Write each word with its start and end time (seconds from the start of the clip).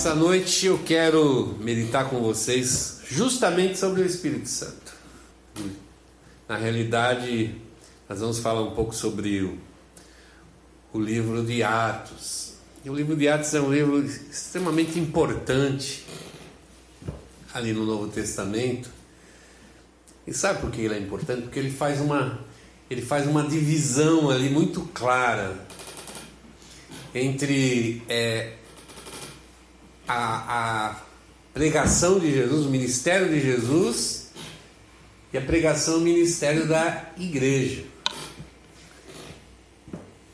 Essa 0.00 0.14
noite 0.14 0.64
eu 0.64 0.78
quero 0.78 1.58
meditar 1.60 2.08
com 2.08 2.22
vocês 2.22 3.02
justamente 3.06 3.78
sobre 3.78 4.00
o 4.00 4.06
Espírito 4.06 4.48
Santo. 4.48 4.94
Na 6.48 6.56
realidade, 6.56 7.54
nós 8.08 8.18
vamos 8.18 8.38
falar 8.38 8.62
um 8.62 8.70
pouco 8.70 8.94
sobre 8.94 9.42
o, 9.42 9.58
o 10.94 10.98
livro 10.98 11.44
de 11.44 11.62
Atos. 11.62 12.54
E 12.82 12.88
o 12.88 12.94
livro 12.94 13.14
de 13.14 13.28
Atos 13.28 13.52
é 13.52 13.60
um 13.60 13.70
livro 13.70 14.02
extremamente 14.02 14.98
importante 14.98 16.06
ali 17.52 17.74
no 17.74 17.84
Novo 17.84 18.08
Testamento. 18.08 18.88
E 20.26 20.32
sabe 20.32 20.62
por 20.62 20.70
que 20.70 20.80
ele 20.80 20.94
é 20.94 20.98
importante? 20.98 21.42
Porque 21.42 21.58
ele 21.58 21.70
faz 21.70 22.00
uma, 22.00 22.40
ele 22.88 23.02
faz 23.02 23.26
uma 23.26 23.46
divisão 23.46 24.30
ali 24.30 24.48
muito 24.48 24.80
clara 24.94 25.58
entre 27.14 28.02
é, 28.08 28.54
a, 30.10 30.88
a 30.88 30.96
pregação 31.54 32.18
de 32.18 32.32
Jesus, 32.32 32.66
o 32.66 32.70
ministério 32.70 33.28
de 33.28 33.40
Jesus 33.40 34.30
e 35.32 35.38
a 35.38 35.40
pregação 35.40 35.98
o 35.98 36.00
ministério 36.00 36.66
da 36.66 37.10
igreja. 37.16 37.84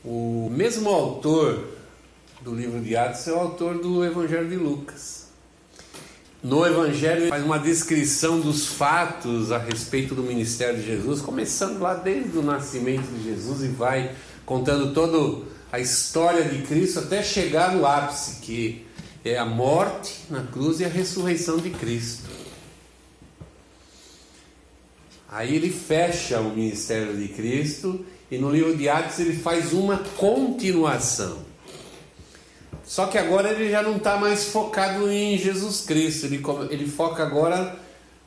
O 0.03 0.49
mesmo 0.51 0.89
autor 0.89 1.67
do 2.41 2.55
livro 2.55 2.79
de 2.81 2.95
Atos 2.95 3.27
é 3.27 3.33
o 3.33 3.39
autor 3.39 3.77
do 3.77 4.03
Evangelho 4.03 4.49
de 4.49 4.55
Lucas. 4.55 5.27
No 6.41 6.65
Evangelho 6.65 7.23
ele 7.23 7.29
faz 7.29 7.43
uma 7.43 7.59
descrição 7.59 8.39
dos 8.39 8.67
fatos 8.67 9.51
a 9.51 9.57
respeito 9.57 10.15
do 10.15 10.23
ministério 10.23 10.79
de 10.79 10.85
Jesus, 10.85 11.21
começando 11.21 11.79
lá 11.79 11.93
desde 11.93 12.37
o 12.37 12.41
nascimento 12.41 13.05
de 13.07 13.23
Jesus 13.23 13.63
e 13.63 13.67
vai 13.67 14.15
contando 14.45 14.93
toda 14.93 15.43
a 15.71 15.79
história 15.79 16.45
de 16.45 16.61
Cristo 16.63 16.99
até 16.99 17.21
chegar 17.21 17.75
no 17.75 17.85
ápice, 17.85 18.39
que 18.39 18.86
é 19.29 19.37
a 19.37 19.45
morte 19.45 20.13
na 20.29 20.43
cruz 20.43 20.79
e 20.79 20.85
a 20.85 20.87
ressurreição 20.87 21.57
de 21.57 21.69
Cristo. 21.69 22.29
Aí 25.29 25.55
ele 25.55 25.69
fecha 25.69 26.39
o 26.39 26.55
ministério 26.55 27.15
de 27.15 27.27
Cristo 27.29 28.05
e 28.31 28.37
no 28.37 28.49
livro 28.49 28.75
de 28.75 28.87
Atos 28.87 29.19
ele 29.19 29.33
faz 29.33 29.73
uma 29.73 29.97
continuação. 30.17 31.45
Só 32.85 33.07
que 33.07 33.17
agora 33.17 33.51
ele 33.51 33.69
já 33.69 33.81
não 33.81 33.97
está 33.97 34.17
mais 34.17 34.45
focado 34.45 35.11
em 35.11 35.37
Jesus 35.37 35.81
Cristo, 35.81 36.27
ele, 36.27 36.41
ele 36.69 36.87
foca 36.87 37.23
agora 37.23 37.77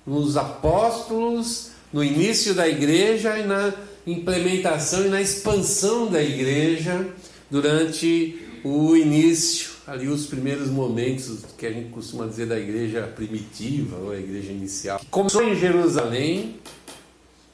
nos 0.07 0.37
apóstolos, 0.37 1.71
no 1.93 2.05
início 2.05 2.55
da 2.55 2.69
igreja 2.69 3.39
e 3.39 3.47
na 3.47 3.73
implementação 4.07 5.07
e 5.07 5.09
na 5.09 5.21
expansão 5.21 6.07
da 6.07 6.23
igreja 6.23 7.07
durante 7.51 8.61
o 8.63 8.95
início 8.95 9.70
ali 9.91 10.07
os 10.07 10.27
primeiros 10.27 10.69
momentos 10.69 11.41
que 11.59 11.67
a 11.67 11.73
gente 11.73 11.91
costuma 11.91 12.25
dizer 12.25 12.47
da 12.47 12.57
igreja 12.57 13.09
primitiva 13.09 13.97
ou 13.97 14.13
a 14.13 14.17
igreja 14.17 14.53
inicial. 14.53 15.01
Começou 15.11 15.43
em 15.43 15.57
Jerusalém 15.57 16.61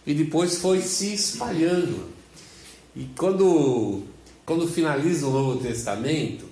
e 0.06 0.12
depois 0.12 0.58
foi 0.58 0.82
se 0.82 1.14
espalhando. 1.14 2.10
E 2.94 3.06
quando, 3.16 4.02
quando 4.44 4.68
finaliza 4.68 5.26
o 5.26 5.30
Novo 5.30 5.62
Testamento, 5.62 6.44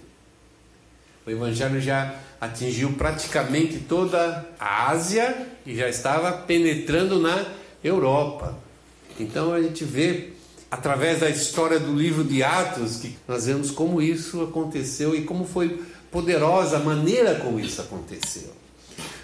o 1.27 1.31
Evangelho 1.31 1.79
já 1.83 2.19
atingiu 2.41 2.95
praticamente 2.95 3.81
toda 3.81 4.47
a 4.59 4.89
Ásia 4.89 5.49
e 5.67 5.77
já 5.77 5.87
estava 5.87 6.33
penetrando 6.33 7.21
na 7.21 7.45
Europa. 7.83 8.59
Então 9.21 9.53
a 9.53 9.63
gente 9.63 9.85
vê 9.85 10.33
através 10.71 11.21
da 11.21 11.31
história 11.31 11.79
do 11.79 11.95
livro 11.95 12.25
de 12.25 12.43
Atos, 12.43 12.97
que 12.97 13.17
nós 13.29 13.47
vemos 13.47 13.71
como 13.71 14.03
isso 14.03 14.43
aconteceu 14.43 15.15
e 15.15 15.25
como 15.25 15.47
foi 15.47 15.83
poderosa 16.11 16.77
a 16.77 16.81
maneira 16.81 17.37
como 17.37 17.59
isso 17.59 17.81
aconteceu. 17.81 18.51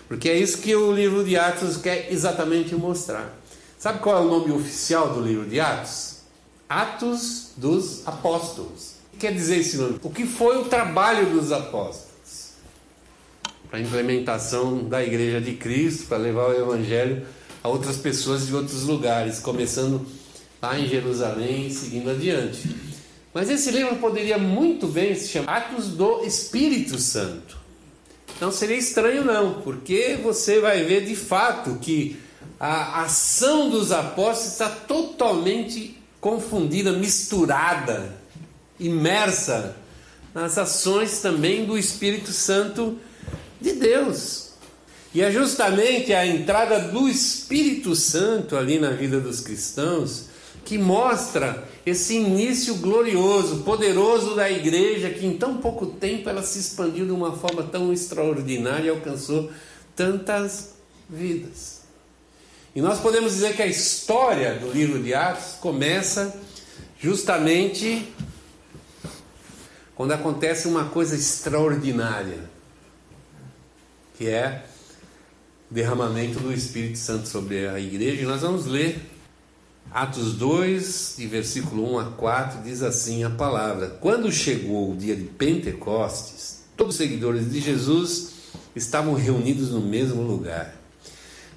Porque 0.09 0.29
é 0.29 0.37
isso 0.37 0.59
que 0.59 0.75
o 0.75 0.93
livro 0.93 1.25
de 1.25 1.37
Atos 1.37 1.77
quer 1.77 2.13
exatamente 2.13 2.75
mostrar. 2.75 3.39
Sabe 3.79 4.01
qual 4.01 4.19
é 4.19 4.21
o 4.27 4.29
nome 4.29 4.53
oficial 4.53 5.15
do 5.15 5.21
livro 5.21 5.47
de 5.47 5.61
Atos? 5.61 6.17
Atos 6.69 7.53
dos 7.57 8.07
Apóstolos. 8.07 8.95
O 9.09 9.13
que 9.13 9.19
quer 9.19 9.33
dizer 9.33 9.59
esse 9.59 9.77
nome? 9.77 9.99
O 10.03 10.11
que 10.11 10.27
foi 10.27 10.59
o 10.59 10.65
trabalho 10.65 11.27
dos 11.31 11.53
apóstolos? 11.53 12.51
Para 13.69 13.79
a 13.79 13.83
implementação 13.83 14.85
da 14.85 15.03
igreja 15.03 15.41
de 15.41 15.55
Cristo, 15.55 16.07
para 16.07 16.19
levar 16.19 16.49
o 16.49 16.55
evangelho 16.55 17.25
a 17.63 17.69
outras 17.69 17.97
pessoas 17.97 18.47
de 18.47 18.55
outros 18.55 18.83
lugares, 18.83 19.39
começando 19.39 20.05
lá 20.61 20.79
em 20.79 20.87
Jerusalém 20.87 21.71
seguindo 21.71 22.11
adiante. 22.11 22.69
Mas 23.33 23.49
esse 23.49 23.71
livro 23.71 23.97
poderia 23.97 24.39
muito 24.39 24.87
bem 24.89 25.15
se 25.15 25.29
chamar 25.29 25.57
Atos 25.59 25.89
do 25.89 26.25
Espírito 26.25 26.99
Santo. 26.99 27.59
Não 28.41 28.51
seria 28.51 28.77
estranho, 28.77 29.25
não, 29.25 29.61
porque 29.63 30.19
você 30.23 30.61
vai 30.61 30.83
ver 30.85 31.05
de 31.05 31.15
fato 31.15 31.79
que 31.81 32.17
a 32.59 33.03
ação 33.03 33.71
dos 33.71 33.93
apóstolos 33.93 34.53
está 34.53 34.69
totalmente 34.69 35.97
confundida, 36.21 36.93
misturada, 36.93 38.15
imersa 38.79 39.77
nas 40.35 40.59
ações 40.59 41.21
também 41.21 41.65
do 41.65 41.79
Espírito 41.79 42.33
Santo 42.33 42.99
de 43.61 43.73
Deus. 43.73 44.51
E 45.15 45.23
é 45.23 45.31
justamente 45.31 46.13
a 46.13 46.27
entrada 46.27 46.79
do 46.79 47.09
Espírito 47.09 47.95
Santo 47.95 48.57
ali 48.57 48.79
na 48.79 48.91
vida 48.91 49.21
dos 49.21 49.41
cristãos 49.41 50.30
que 50.65 50.79
mostra 50.79 51.67
esse 51.85 52.15
início 52.15 52.77
glorioso, 52.77 53.63
poderoso 53.63 54.35
da 54.35 54.51
igreja, 54.51 55.11
que 55.11 55.27
em 55.27 55.37
tão 55.37 55.59
pouco 55.59 55.87
tempo 55.87 56.29
ela 56.29 56.43
se 56.43 56.59
expandiu 56.59 57.07
de 57.07 57.13
uma 57.13 57.37
forma 57.37 57.63
tão 57.63 57.93
extraordinária 57.93 58.87
e 58.87 58.91
alcançou 58.91 59.51
tantas 59.97 60.75
vidas. 61.09 61.81
E 62.75 62.81
nós 62.81 63.01
podemos 63.01 63.33
dizer 63.33 63.57
que 63.57 63.63
a 63.63 63.67
história 63.67 64.55
do 64.55 64.71
livro 64.71 65.03
de 65.03 65.13
Atos 65.13 65.55
começa 65.61 66.39
justamente 67.01 68.07
quando 69.97 70.13
acontece 70.13 70.69
uma 70.69 70.85
coisa 70.87 71.17
extraordinária, 71.17 72.39
que 74.17 74.29
é 74.29 74.65
o 75.71 75.75
derramamento 75.75 76.39
do 76.39 76.53
Espírito 76.53 76.99
Santo 76.99 77.29
sobre 77.29 77.67
a 77.67 77.79
igreja. 77.81 78.23
E 78.23 78.25
nós 78.25 78.43
vamos 78.43 78.67
ler 78.67 79.10
Atos 79.93 80.35
2, 80.35 81.15
de 81.19 81.27
versículo 81.27 81.95
1 81.95 81.99
a 81.99 82.05
4, 82.13 82.63
diz 82.63 82.81
assim 82.81 83.25
a 83.25 83.31
palavra: 83.31 83.89
Quando 84.01 84.31
chegou 84.31 84.93
o 84.93 84.97
dia 84.97 85.17
de 85.17 85.25
Pentecostes, 85.25 86.63
todos 86.77 86.95
os 86.95 86.99
seguidores 86.99 87.51
de 87.51 87.61
Jesus 87.61 88.31
estavam 88.75 89.15
reunidos 89.15 89.71
no 89.71 89.81
mesmo 89.81 90.23
lugar. 90.23 90.77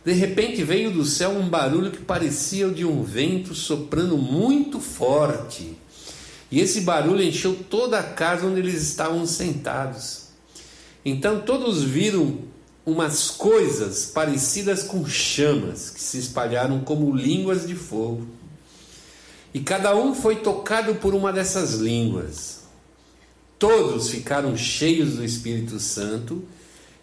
De 0.04 0.14
repente 0.14 0.64
veio 0.64 0.90
do 0.90 1.06
céu 1.06 1.30
um 1.30 1.48
barulho 1.48 1.92
que 1.92 2.02
parecia 2.02 2.68
o 2.68 2.74
de 2.74 2.84
um 2.84 3.04
vento 3.04 3.54
soprando 3.54 4.18
muito 4.18 4.80
forte. 4.80 5.78
E 6.50 6.60
esse 6.60 6.82
barulho 6.82 7.22
encheu 7.22 7.56
toda 7.70 8.00
a 8.00 8.04
casa 8.04 8.48
onde 8.48 8.60
eles 8.60 8.82
estavam 8.82 9.28
sentados. 9.28 10.30
Então 11.06 11.40
todos 11.42 11.84
viram 11.84 12.40
umas 12.86 13.30
coisas 13.30 14.06
parecidas 14.06 14.84
com 14.84 15.06
chamas 15.08 15.90
que 15.90 16.02
se 16.02 16.18
espalharam 16.18 16.82
como 16.82 17.16
línguas 17.16 17.66
de 17.66 17.76
fogo. 17.76 18.28
E 19.54 19.60
cada 19.60 19.96
um 19.96 20.14
foi 20.14 20.38
tocado 20.38 20.96
por 20.96 21.14
uma 21.14 21.32
dessas 21.32 21.76
línguas. 21.76 22.62
Todos 23.58 24.10
ficaram 24.10 24.58
cheios 24.58 25.16
do 25.16 25.24
Espírito 25.24 25.80
Santo 25.80 26.44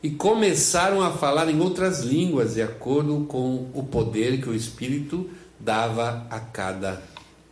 e 0.02 0.10
começaram 0.10 1.00
a 1.00 1.12
falar 1.12 1.48
em 1.48 1.60
outras 1.60 2.00
línguas, 2.00 2.54
de 2.54 2.62
acordo 2.62 3.24
com 3.26 3.70
o 3.72 3.82
poder 3.82 4.42
que 4.42 4.48
o 4.48 4.54
Espírito 4.54 5.30
dava 5.58 6.26
a 6.28 6.40
cada 6.40 7.02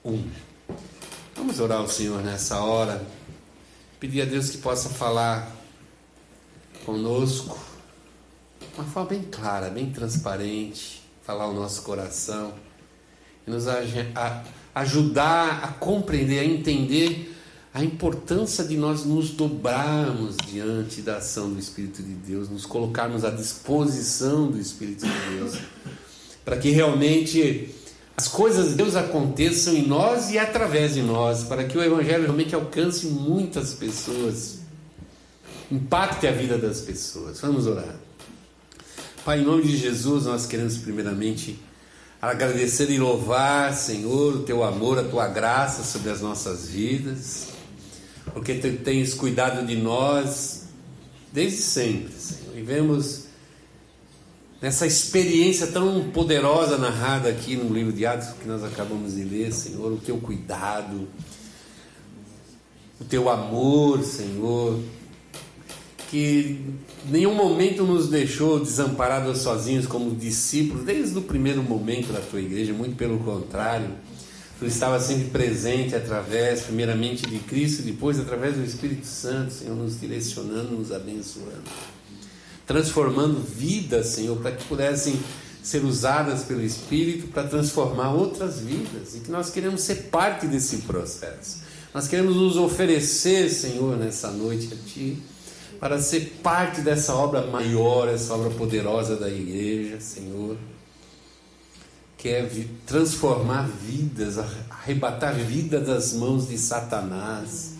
um. 0.04 0.22
Vamos 1.34 1.60
orar 1.60 1.78
ao 1.78 1.88
Senhor 1.88 2.22
nessa 2.22 2.60
hora, 2.60 3.06
pedir 4.00 4.22
a 4.22 4.24
Deus 4.24 4.50
que 4.50 4.58
possa 4.58 4.88
falar 4.88 5.54
conosco 6.84 7.58
uma 8.78 8.86
forma 8.86 9.10
bem 9.10 9.22
clara, 9.22 9.68
bem 9.70 9.90
transparente, 9.90 11.02
falar 11.22 11.48
o 11.48 11.52
nosso 11.52 11.82
coração 11.82 12.54
e 13.44 13.50
nos 13.50 13.64
ajudar 14.72 15.64
a 15.64 15.68
compreender, 15.68 16.38
a 16.38 16.44
entender 16.44 17.34
a 17.74 17.82
importância 17.82 18.64
de 18.64 18.76
nós 18.76 19.04
nos 19.04 19.30
dobrarmos 19.30 20.36
diante 20.46 21.02
da 21.02 21.16
ação 21.16 21.52
do 21.52 21.58
Espírito 21.58 22.04
de 22.04 22.12
Deus, 22.12 22.48
nos 22.48 22.64
colocarmos 22.64 23.24
à 23.24 23.30
disposição 23.30 24.48
do 24.48 24.60
Espírito 24.60 25.04
de 25.04 25.36
Deus, 25.36 25.58
para 26.44 26.56
que 26.56 26.70
realmente 26.70 27.74
as 28.16 28.28
coisas 28.28 28.70
de 28.70 28.74
Deus 28.76 28.94
aconteçam 28.94 29.74
em 29.74 29.86
nós 29.86 30.30
e 30.30 30.38
através 30.38 30.94
de 30.94 31.02
nós, 31.02 31.42
para 31.42 31.64
que 31.64 31.76
o 31.76 31.82
Evangelho 31.82 32.22
realmente 32.22 32.54
alcance 32.54 33.06
muitas 33.06 33.74
pessoas, 33.74 34.60
impacte 35.70 36.28
a 36.28 36.32
vida 36.32 36.56
das 36.56 36.80
pessoas. 36.80 37.40
Vamos 37.40 37.66
orar. 37.66 38.07
Pai, 39.28 39.40
em 39.40 39.44
nome 39.44 39.62
de 39.62 39.76
Jesus, 39.76 40.24
nós 40.24 40.46
queremos 40.46 40.78
primeiramente 40.78 41.60
agradecer 42.18 42.88
e 42.88 42.96
louvar, 42.96 43.74
Senhor, 43.74 44.36
o 44.36 44.42
teu 44.42 44.64
amor, 44.64 44.98
a 44.98 45.04
tua 45.04 45.28
graça 45.28 45.84
sobre 45.84 46.08
as 46.08 46.22
nossas 46.22 46.66
vidas, 46.66 47.48
porque 48.32 48.54
tu 48.54 48.74
tens 48.82 49.12
cuidado 49.12 49.66
de 49.66 49.76
nós 49.76 50.68
desde 51.30 51.58
sempre, 51.58 52.10
Senhor. 52.14 52.56
E 52.56 52.62
vemos 52.62 53.24
nessa 54.62 54.86
experiência 54.86 55.66
tão 55.66 56.08
poderosa 56.08 56.78
narrada 56.78 57.28
aqui 57.28 57.54
no 57.54 57.70
livro 57.70 57.92
de 57.92 58.06
Atos 58.06 58.30
que 58.30 58.48
nós 58.48 58.64
acabamos 58.64 59.14
de 59.14 59.24
ler, 59.24 59.52
Senhor, 59.52 59.92
o 59.92 59.98
teu 59.98 60.16
cuidado, 60.16 61.06
o 62.98 63.04
teu 63.04 63.28
amor, 63.28 64.02
Senhor, 64.04 64.80
que 66.10 66.78
nenhum 67.06 67.34
momento 67.34 67.84
nos 67.84 68.08
deixou 68.08 68.60
desamparados 68.60 69.38
sozinhos 69.38 69.86
como 69.86 70.14
discípulos, 70.14 70.84
desde 70.84 71.18
o 71.18 71.22
primeiro 71.22 71.62
momento 71.62 72.12
da 72.12 72.20
tua 72.20 72.40
igreja, 72.40 72.72
muito 72.72 72.96
pelo 72.96 73.18
contrário. 73.20 73.90
Tu 74.58 74.66
estava 74.66 74.98
sempre 74.98 75.26
presente 75.26 75.94
através, 75.94 76.62
primeiramente, 76.62 77.26
de 77.26 77.38
Cristo, 77.38 77.82
depois 77.82 78.18
através 78.18 78.56
do 78.56 78.64
Espírito 78.64 79.06
Santo, 79.06 79.52
Senhor, 79.52 79.76
nos 79.76 80.00
direcionando, 80.00 80.76
nos 80.76 80.90
abençoando, 80.90 81.62
transformando 82.66 83.40
vidas, 83.40 84.06
Senhor, 84.06 84.36
para 84.38 84.52
que 84.52 84.64
pudessem 84.64 85.18
ser 85.62 85.84
usadas 85.84 86.42
pelo 86.44 86.64
Espírito 86.64 87.28
para 87.28 87.44
transformar 87.44 88.12
outras 88.12 88.58
vidas 88.60 89.14
e 89.14 89.20
que 89.20 89.30
nós 89.30 89.50
queremos 89.50 89.82
ser 89.82 90.04
parte 90.04 90.46
desse 90.46 90.78
processo. 90.78 91.58
Nós 91.94 92.08
queremos 92.08 92.34
nos 92.34 92.56
oferecer, 92.56 93.48
Senhor, 93.50 93.96
nessa 93.96 94.30
noite 94.30 94.70
a 94.72 94.88
Ti 94.88 95.18
para 95.80 96.00
ser 96.00 96.40
parte 96.42 96.80
dessa 96.80 97.14
obra 97.14 97.46
maior, 97.46 98.08
essa 98.08 98.34
obra 98.34 98.50
poderosa 98.50 99.16
da 99.16 99.28
igreja, 99.28 100.00
Senhor. 100.00 100.56
Quer 102.16 102.50
transformar 102.84 103.68
vidas, 103.68 104.38
arrebatar 104.68 105.34
vida 105.34 105.80
das 105.80 106.12
mãos 106.12 106.48
de 106.48 106.58
Satanás, 106.58 107.74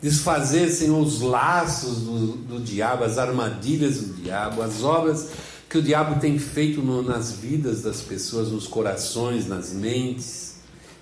desfazer, 0.00 0.70
Senhor, 0.70 1.00
os 1.00 1.20
laços 1.20 1.98
do, 1.98 2.26
do 2.36 2.60
diabo, 2.60 3.02
as 3.02 3.18
armadilhas 3.18 3.98
do 4.02 4.22
diabo, 4.22 4.62
as 4.62 4.84
obras 4.84 5.30
que 5.68 5.78
o 5.78 5.82
diabo 5.82 6.20
tem 6.20 6.38
feito 6.38 6.80
no, 6.80 7.02
nas 7.02 7.32
vidas 7.32 7.82
das 7.82 8.00
pessoas, 8.00 8.48
nos 8.48 8.68
corações, 8.68 9.48
nas 9.48 9.72
mentes, 9.72 10.56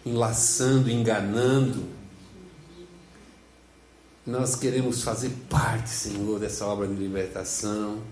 enlaçando, 0.04 0.90
enganando 0.90 1.97
nós 4.28 4.54
queremos 4.54 5.02
fazer 5.02 5.30
parte, 5.48 5.88
Senhor, 5.88 6.38
dessa 6.38 6.66
obra 6.66 6.86
de 6.86 6.92
libertação, 6.92 8.02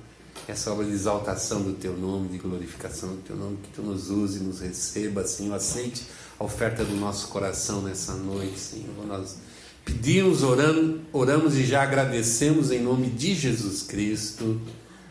essa 0.49 0.73
obra 0.73 0.87
de 0.87 0.93
exaltação 0.93 1.61
do 1.61 1.75
Teu 1.75 1.95
nome, 1.95 2.31
de 2.31 2.39
glorificação 2.39 3.11
do 3.11 3.23
Teu 3.23 3.37
nome, 3.37 3.59
que 3.63 3.69
Tu 3.69 3.83
nos 3.83 4.09
use, 4.09 4.41
nos 4.41 4.61
receba, 4.61 5.27
Senhor, 5.27 5.55
aceite 5.55 6.05
a 6.39 6.45
oferta 6.45 6.83
do 6.85 6.97
nosso 6.97 7.29
coração 7.29 7.83
nessa 7.83 8.15
noite, 8.15 8.59
Senhor. 8.59 9.07
Nós 9.07 9.37
pedimos, 9.85 10.43
oramos, 10.43 11.03
oramos 11.13 11.55
e 11.55 11.67
já 11.67 11.83
agradecemos 11.83 12.71
em 12.71 12.81
nome 12.81 13.09
de 13.11 13.35
Jesus 13.35 13.83
Cristo. 13.83 14.59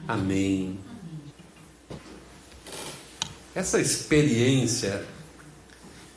Amém. 0.08 0.80
Essa 3.54 3.80
experiência 3.80 5.06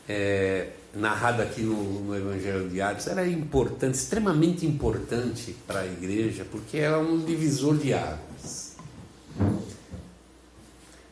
é, 0.09 0.71
narrada 0.99 1.45
aqui 1.45 1.63
no, 1.63 2.01
no, 2.01 2.17
Evangelho 2.17 2.69
de 2.69 2.81
Atos, 2.81 3.07
ela 3.07 3.23
é 3.23 3.29
importante, 3.29 3.95
extremamente 3.95 4.67
importante 4.67 5.55
para 5.67 5.81
a 5.81 5.87
igreja, 5.87 6.45
porque 6.51 6.77
ela 6.77 6.99
é 6.99 7.01
um 7.01 7.25
divisor 7.25 7.77
de 7.77 7.95
águas. 7.95 8.77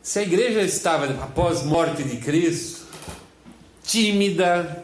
Se 0.03 0.19
a 0.19 0.21
igreja 0.21 0.61
estava, 0.61 1.05
após 1.23 1.63
morte 1.63 2.03
de 2.03 2.17
Cristo, 2.17 2.85
tímida, 3.83 4.83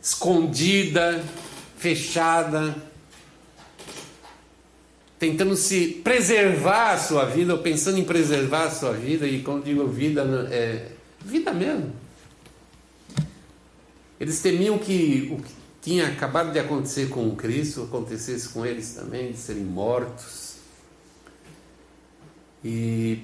escondida, 0.00 1.22
fechada, 1.76 2.74
tentando 5.18 5.56
se 5.56 5.88
preservar 6.04 6.92
a 6.92 6.98
sua 6.98 7.24
vida, 7.24 7.52
ou 7.52 7.60
pensando 7.60 7.98
em 7.98 8.04
preservar 8.04 8.64
a 8.64 8.70
sua 8.70 8.92
vida, 8.92 9.26
e 9.26 9.42
quando 9.42 9.64
digo 9.64 9.86
vida, 9.86 10.22
é 10.50 10.88
vida 11.24 11.52
mesmo 11.52 12.07
eles 14.20 14.40
temiam 14.40 14.78
que 14.78 15.28
o 15.32 15.42
que 15.42 15.52
tinha 15.80 16.08
acabado 16.08 16.52
de 16.52 16.58
acontecer 16.58 17.08
com 17.08 17.34
Cristo 17.36 17.84
acontecesse 17.84 18.48
com 18.48 18.66
eles 18.66 18.94
também, 18.94 19.32
de 19.32 19.38
serem 19.38 19.64
mortos. 19.64 20.56
E 22.64 23.22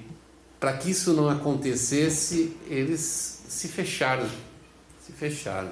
para 0.59 0.73
que 0.73 0.89
isso 0.89 1.13
não 1.13 1.29
acontecesse, 1.29 2.55
eles 2.69 3.43
se 3.47 3.67
fecharam. 3.67 4.27
Se 5.05 5.11
fecharam. 5.11 5.71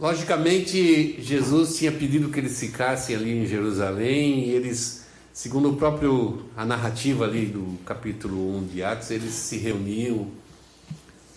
Logicamente, 0.00 1.20
Jesus 1.20 1.76
tinha 1.76 1.92
pedido 1.92 2.30
que 2.30 2.38
eles 2.40 2.58
ficassem 2.58 3.14
ali 3.14 3.42
em 3.42 3.46
Jerusalém 3.46 4.46
e 4.46 4.50
eles, 4.50 5.04
segundo 5.32 5.70
o 5.70 5.76
próprio 5.76 6.46
a 6.56 6.64
narrativa 6.64 7.24
ali 7.24 7.46
do 7.46 7.78
capítulo 7.84 8.56
1 8.58 8.66
de 8.68 8.82
Atos, 8.82 9.10
eles 9.10 9.34
se 9.34 9.58
reuniam 9.58 10.28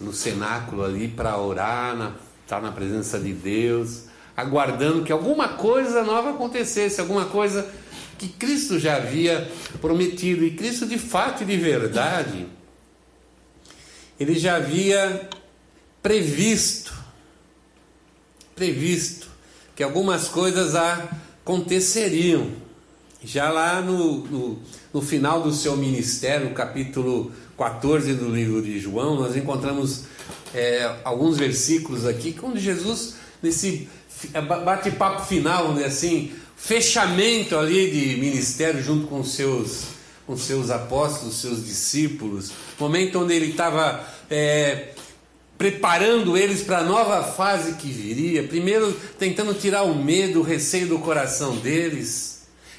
no 0.01 0.11
cenáculo 0.11 0.83
ali 0.83 1.07
para 1.07 1.37
orar, 1.37 1.95
na, 1.95 2.07
estar 2.43 2.57
tá 2.57 2.61
na 2.61 2.71
presença 2.71 3.19
de 3.19 3.31
Deus, 3.31 4.03
aguardando 4.35 5.03
que 5.03 5.11
alguma 5.11 5.49
coisa 5.49 6.03
nova 6.03 6.31
acontecesse, 6.31 6.99
alguma 6.99 7.25
coisa 7.25 7.69
que 8.17 8.27
Cristo 8.27 8.77
já 8.79 8.97
havia 8.97 9.49
prometido. 9.79 10.43
E 10.43 10.51
Cristo, 10.51 10.85
de 10.85 10.97
fato 10.97 11.43
e 11.43 11.45
de 11.45 11.57
verdade, 11.57 12.47
ele 14.19 14.37
já 14.37 14.57
havia 14.57 15.29
previsto, 16.01 16.93
previsto 18.55 19.27
que 19.75 19.83
algumas 19.83 20.27
coisas 20.27 20.75
aconteceriam. 20.75 22.51
Já 23.23 23.51
lá 23.51 23.81
no, 23.81 24.17
no, 24.25 24.59
no 24.91 25.01
final 25.01 25.43
do 25.43 25.53
seu 25.53 25.77
ministério, 25.77 26.51
capítulo 26.55 27.31
14 27.55 28.15
do 28.15 28.33
livro 28.33 28.63
de 28.63 28.79
João, 28.79 29.15
nós 29.15 29.35
encontramos 29.35 30.05
é, 30.55 30.91
alguns 31.03 31.37
versículos 31.37 32.07
aqui, 32.07 32.33
quando 32.33 32.57
Jesus, 32.57 33.17
nesse 33.41 33.87
é, 34.33 34.41
bate-papo 34.41 35.23
final, 35.27 35.65
vamos 35.65 35.75
dizer 35.75 35.89
assim, 35.89 36.31
fechamento 36.55 37.55
ali 37.55 37.91
de 37.91 38.19
ministério 38.19 38.81
junto 38.81 39.05
com 39.05 39.23
seus, 39.23 39.83
com 40.25 40.35
seus 40.35 40.71
apóstolos, 40.71 41.41
seus 41.41 41.63
discípulos, 41.63 42.51
momento 42.79 43.19
onde 43.19 43.35
ele 43.35 43.51
estava 43.51 44.03
é, 44.31 44.95
preparando 45.59 46.35
eles 46.35 46.63
para 46.63 46.79
a 46.79 46.83
nova 46.83 47.21
fase 47.21 47.73
que 47.73 47.87
viria, 47.87 48.41
primeiro 48.47 48.91
tentando 49.19 49.53
tirar 49.53 49.83
o 49.83 49.93
medo, 49.93 50.39
o 50.39 50.43
receio 50.43 50.87
do 50.87 50.97
coração 50.97 51.57
deles, 51.57 52.30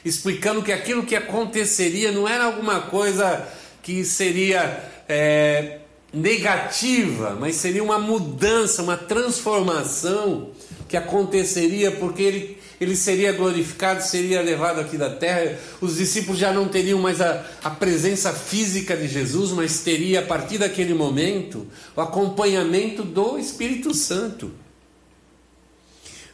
explicando 0.05 0.63
que 0.63 0.73
aquilo 0.73 1.05
que 1.05 1.15
aconteceria 1.15 2.11
não 2.11 2.29
era 2.29 2.45
alguma 2.45 2.81
coisa 2.83 3.47
que 3.83 4.05
seria 4.05 4.91
é, 5.09 5.79
negativa, 6.13 7.37
mas 7.39 7.57
seria 7.57 7.83
uma 7.83 7.99
mudança, 7.99 8.83
uma 8.83 8.97
transformação 8.97 10.51
que 10.89 10.97
aconteceria 10.97 11.91
porque 11.91 12.23
ele, 12.23 12.59
ele 12.81 12.95
seria 12.95 13.33
glorificado, 13.33 14.03
seria 14.03 14.43
levado 14.43 14.81
aqui 14.81 14.99
da 14.99 15.09
terra. 15.09 15.59
Os 15.81 15.97
discípulos 15.97 16.39
já 16.39 16.53
não 16.53 16.69
teriam 16.69 16.99
mais 16.99 17.21
a, 17.21 17.45
a 17.65 17.71
presença 17.71 18.33
física 18.33 18.97
de 18.97 19.09
Jesus, 19.09 19.51
mas 19.53 19.81
teria 19.81 20.21
a 20.21 20.23
partir 20.23 20.59
daquele 20.59 20.93
momento 20.93 21.67
o 21.97 22.01
acompanhamento 22.01 23.03
do 23.03 23.39
Espírito 23.39 23.95
Santo. 23.95 24.53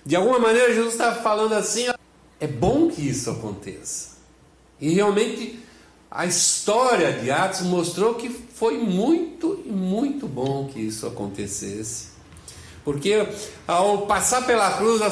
De 0.05 0.17
alguma 0.17 0.39
maneira, 0.39 0.75
Jesus 0.75 0.95
estava 0.95 1.23
falando 1.23 1.53
assim: 1.53 1.87
é 2.41 2.47
bom 2.47 2.89
que 2.89 3.03
isso 3.03 3.31
aconteça. 3.31 4.19
E 4.81 4.91
realmente 4.91 5.59
a 6.11 6.25
história 6.27 7.13
de 7.13 7.31
Atos 7.31 7.63
mostrou 7.63 8.15
que 8.15 8.29
foi 8.29 8.79
muito 8.79 9.63
e 9.67 9.71
muito 9.71 10.27
bom 10.27 10.69
que 10.73 10.81
isso 10.81 11.07
acontecesse. 11.07 12.09
Porque 12.85 13.27
ao 13.67 14.07
passar 14.07 14.47
pela 14.47 14.79
cruz, 14.79 15.03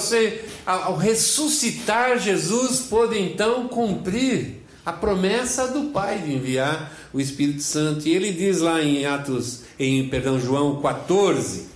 ao, 0.64 0.82
ao 0.82 0.96
ressuscitar 0.96 2.18
Jesus, 2.18 2.80
pôde 2.80 3.18
então 3.18 3.68
cumprir 3.68 4.62
a 4.84 4.92
promessa 4.92 5.68
do 5.68 5.90
Pai 5.90 6.20
de 6.20 6.32
enviar 6.32 6.92
o 7.12 7.20
Espírito 7.20 7.62
Santo. 7.62 8.08
E 8.08 8.14
ele 8.14 8.32
diz 8.32 8.60
lá 8.60 8.82
em 8.82 9.04
Atos, 9.04 9.62
em 9.78 10.08
perdão, 10.08 10.40
João 10.40 10.80
14, 10.80 11.66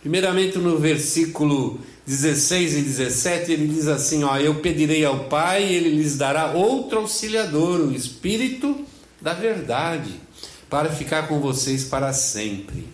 primeiramente 0.00 0.58
no 0.58 0.78
versículo 0.78 1.80
16 2.06 2.76
e 2.76 2.82
17, 2.82 3.52
ele 3.52 3.66
diz 3.66 3.88
assim: 3.88 4.22
ó, 4.22 4.36
Eu 4.38 4.56
pedirei 4.56 5.04
ao 5.04 5.24
Pai, 5.24 5.64
ele 5.64 5.90
lhes 5.90 6.16
dará 6.16 6.52
outro 6.52 7.00
auxiliador, 7.00 7.80
o 7.80 7.92
Espírito 7.92 8.84
da 9.20 9.34
Verdade, 9.34 10.12
para 10.70 10.88
ficar 10.88 11.26
com 11.26 11.40
vocês 11.40 11.84
para 11.84 12.12
sempre. 12.12 12.86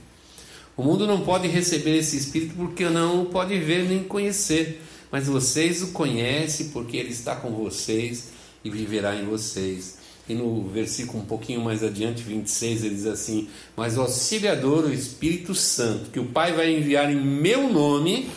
O 0.74 0.82
mundo 0.82 1.06
não 1.06 1.20
pode 1.20 1.46
receber 1.46 1.98
esse 1.98 2.16
Espírito 2.16 2.54
porque 2.56 2.88
não 2.88 3.22
o 3.22 3.26
pode 3.26 3.58
ver 3.58 3.84
nem 3.84 4.02
conhecer, 4.02 4.80
mas 5.10 5.26
vocês 5.26 5.82
o 5.82 5.88
conhecem 5.88 6.68
porque 6.68 6.96
ele 6.96 7.10
está 7.10 7.36
com 7.36 7.50
vocês 7.50 8.28
e 8.64 8.70
viverá 8.70 9.14
em 9.14 9.26
vocês. 9.26 9.98
E 10.26 10.34
no 10.34 10.66
versículo 10.68 11.22
um 11.22 11.26
pouquinho 11.26 11.60
mais 11.60 11.84
adiante, 11.84 12.22
26, 12.22 12.84
ele 12.84 12.94
diz 12.94 13.06
assim: 13.06 13.48
Mas 13.76 13.98
o 13.98 14.00
auxiliador, 14.00 14.84
o 14.84 14.92
Espírito 14.92 15.54
Santo, 15.54 16.10
que 16.10 16.18
o 16.18 16.26
Pai 16.26 16.54
vai 16.54 16.74
enviar 16.74 17.12
em 17.12 17.20
meu 17.20 17.68
nome, 17.68 18.30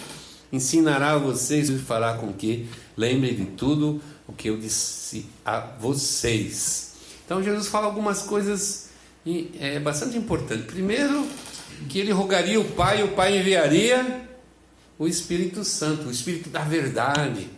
ensinará 0.55 1.11
a 1.11 1.17
vocês 1.17 1.69
e 1.69 1.77
fará 1.77 2.13
com 2.13 2.33
que 2.33 2.67
lembrem 2.97 3.35
de 3.35 3.45
tudo 3.45 4.01
o 4.27 4.33
que 4.33 4.49
eu 4.49 4.57
disse 4.57 5.25
a 5.45 5.59
vocês. 5.59 6.93
Então 7.25 7.43
Jesus 7.43 7.67
fala 7.67 7.85
algumas 7.85 8.21
coisas 8.21 8.89
é, 9.59 9.79
bastante 9.79 10.17
importantes. 10.17 10.65
Primeiro, 10.65 11.27
que 11.89 11.99
ele 11.99 12.11
rogaria 12.11 12.59
o 12.59 12.65
Pai, 12.65 13.01
e 13.01 13.03
o 13.03 13.09
Pai 13.09 13.37
enviaria 13.37 14.27
o 14.97 15.07
Espírito 15.07 15.63
Santo, 15.63 16.07
o 16.07 16.11
Espírito 16.11 16.49
da 16.49 16.61
verdade, 16.61 17.49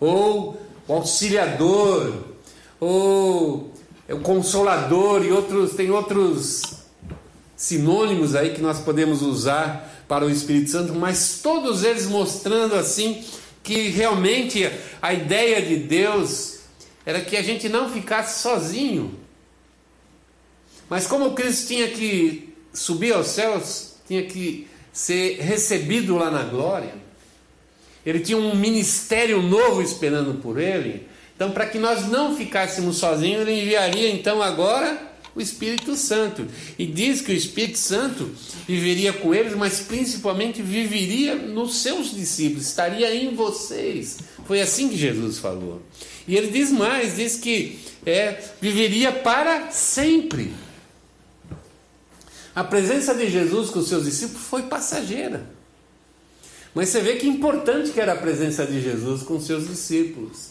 ou 0.00 0.60
o 0.88 0.92
auxiliador, 0.92 2.24
ou 2.80 3.72
o 4.08 4.18
consolador 4.20 5.24
e 5.24 5.30
outros 5.30 5.74
tem 5.74 5.90
outros 5.90 6.62
sinônimos 7.56 8.34
aí 8.34 8.52
que 8.52 8.60
nós 8.60 8.80
podemos 8.80 9.22
usar 9.22 9.91
para 10.08 10.24
o 10.24 10.30
Espírito 10.30 10.70
Santo, 10.70 10.94
mas 10.94 11.40
todos 11.42 11.84
eles 11.84 12.06
mostrando 12.06 12.74
assim 12.74 13.24
que 13.62 13.88
realmente 13.88 14.68
a 15.00 15.12
ideia 15.12 15.62
de 15.62 15.76
Deus 15.76 16.60
era 17.06 17.20
que 17.20 17.36
a 17.36 17.42
gente 17.42 17.68
não 17.68 17.90
ficasse 17.90 18.42
sozinho. 18.42 19.18
Mas 20.88 21.06
como 21.06 21.32
Cristo 21.32 21.68
tinha 21.68 21.88
que 21.88 22.54
subir 22.72 23.12
aos 23.12 23.28
céus, 23.28 23.94
tinha 24.06 24.24
que 24.24 24.68
ser 24.92 25.38
recebido 25.40 26.16
lá 26.16 26.30
na 26.30 26.42
glória, 26.42 26.94
ele 28.04 28.20
tinha 28.20 28.36
um 28.36 28.54
ministério 28.54 29.40
novo 29.40 29.80
esperando 29.80 30.40
por 30.40 30.58
ele. 30.58 31.06
Então, 31.34 31.52
para 31.52 31.66
que 31.66 31.78
nós 31.78 32.08
não 32.08 32.36
ficássemos 32.36 32.96
sozinhos, 32.96 33.42
ele 33.42 33.62
enviaria 33.62 34.10
então 34.10 34.42
agora 34.42 35.11
o 35.34 35.40
Espírito 35.40 35.96
Santo. 35.96 36.46
E 36.78 36.86
diz 36.86 37.20
que 37.20 37.32
o 37.32 37.34
Espírito 37.34 37.78
Santo 37.78 38.30
viveria 38.66 39.12
com 39.12 39.34
eles, 39.34 39.54
mas 39.54 39.80
principalmente 39.80 40.62
viveria 40.62 41.34
nos 41.34 41.76
seus 41.76 42.14
discípulos, 42.14 42.66
estaria 42.66 43.14
em 43.14 43.34
vocês. 43.34 44.18
Foi 44.46 44.60
assim 44.60 44.88
que 44.88 44.96
Jesus 44.96 45.38
falou. 45.38 45.82
E 46.26 46.36
ele 46.36 46.48
diz 46.48 46.70
mais, 46.70 47.16
diz 47.16 47.36
que 47.36 47.78
é, 48.04 48.42
viveria 48.60 49.12
para 49.12 49.70
sempre. 49.70 50.52
A 52.54 52.62
presença 52.62 53.14
de 53.14 53.30
Jesus 53.30 53.70
com 53.70 53.82
seus 53.82 54.04
discípulos 54.04 54.42
foi 54.42 54.62
passageira. 54.62 55.46
Mas 56.74 56.88
você 56.88 57.00
vê 57.00 57.16
que 57.16 57.26
importante 57.26 57.90
que 57.90 58.00
era 58.00 58.12
a 58.12 58.16
presença 58.16 58.66
de 58.66 58.80
Jesus 58.80 59.22
com 59.22 59.40
seus 59.40 59.68
discípulos. 59.68 60.50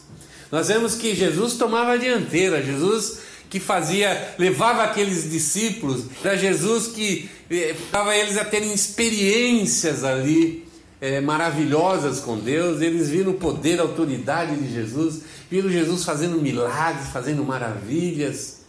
Nós 0.52 0.68
vemos 0.68 0.96
que 0.96 1.16
Jesus 1.16 1.54
tomava 1.54 1.94
a 1.94 1.98
dianteira, 1.98 2.62
Jesus 2.62 3.20
que 3.52 3.60
fazia, 3.60 4.34
levava 4.40 4.82
aqueles 4.82 5.30
discípulos, 5.30 6.06
era 6.24 6.38
Jesus 6.38 6.88
que 6.88 7.30
levava 7.50 8.16
eles 8.16 8.38
a 8.38 8.46
terem 8.46 8.74
experiências 8.74 10.06
ali 10.06 10.66
é, 11.02 11.20
maravilhosas 11.20 12.22
com 12.22 12.40
Deus, 12.40 12.80
eles 12.80 13.10
viram 13.10 13.32
o 13.32 13.38
poder, 13.38 13.78
a 13.80 13.84
autoridade 13.84 14.56
de 14.56 14.74
Jesus, 14.74 15.24
viram 15.50 15.70
Jesus 15.70 16.06
fazendo 16.06 16.42
milagres, 16.42 17.10
fazendo 17.10 17.44
maravilhas. 17.44 18.62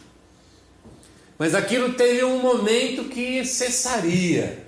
Mas 1.39 1.55
aquilo 1.55 1.93
teve 1.93 2.25
um 2.25 2.39
momento 2.39 3.05
que 3.05 3.45
cessaria. 3.45 4.65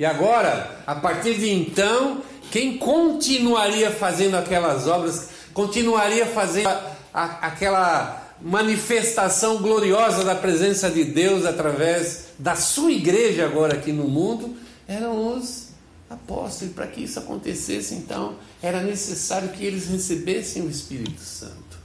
E 0.00 0.04
agora, 0.04 0.82
a 0.84 0.96
partir 0.96 1.34
de 1.34 1.48
então, 1.48 2.22
quem 2.50 2.76
continuaria 2.76 3.92
fazendo 3.92 4.36
aquelas 4.36 4.88
obras, 4.88 5.28
continuaria 5.54 6.26
fazendo 6.26 6.66
a, 6.66 6.96
a, 7.14 7.24
aquela 7.46 8.22
manifestação 8.42 9.58
gloriosa 9.58 10.24
da 10.24 10.34
presença 10.34 10.90
de 10.90 11.04
Deus 11.04 11.44
através 11.44 12.26
da 12.38 12.56
sua 12.56 12.90
igreja 12.90 13.44
agora 13.44 13.74
aqui 13.74 13.92
no 13.92 14.08
mundo, 14.08 14.56
eram 14.86 15.36
os 15.36 15.68
apóstolos. 16.10 16.74
Para 16.74 16.86
que 16.86 17.02
isso 17.02 17.18
acontecesse, 17.18 17.94
então, 17.94 18.36
era 18.62 18.82
necessário 18.82 19.50
que 19.50 19.64
eles 19.64 19.88
recebessem 19.88 20.62
o 20.62 20.70
Espírito 20.70 21.20
Santo. 21.20 21.78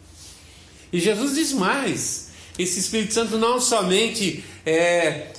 E 0.92 1.00
Jesus 1.00 1.36
diz 1.36 1.54
mais: 1.54 2.30
esse 2.58 2.80
Espírito 2.80 3.14
Santo 3.14 3.38
não 3.38 3.62
somente 3.62 4.44
é, 4.66 5.34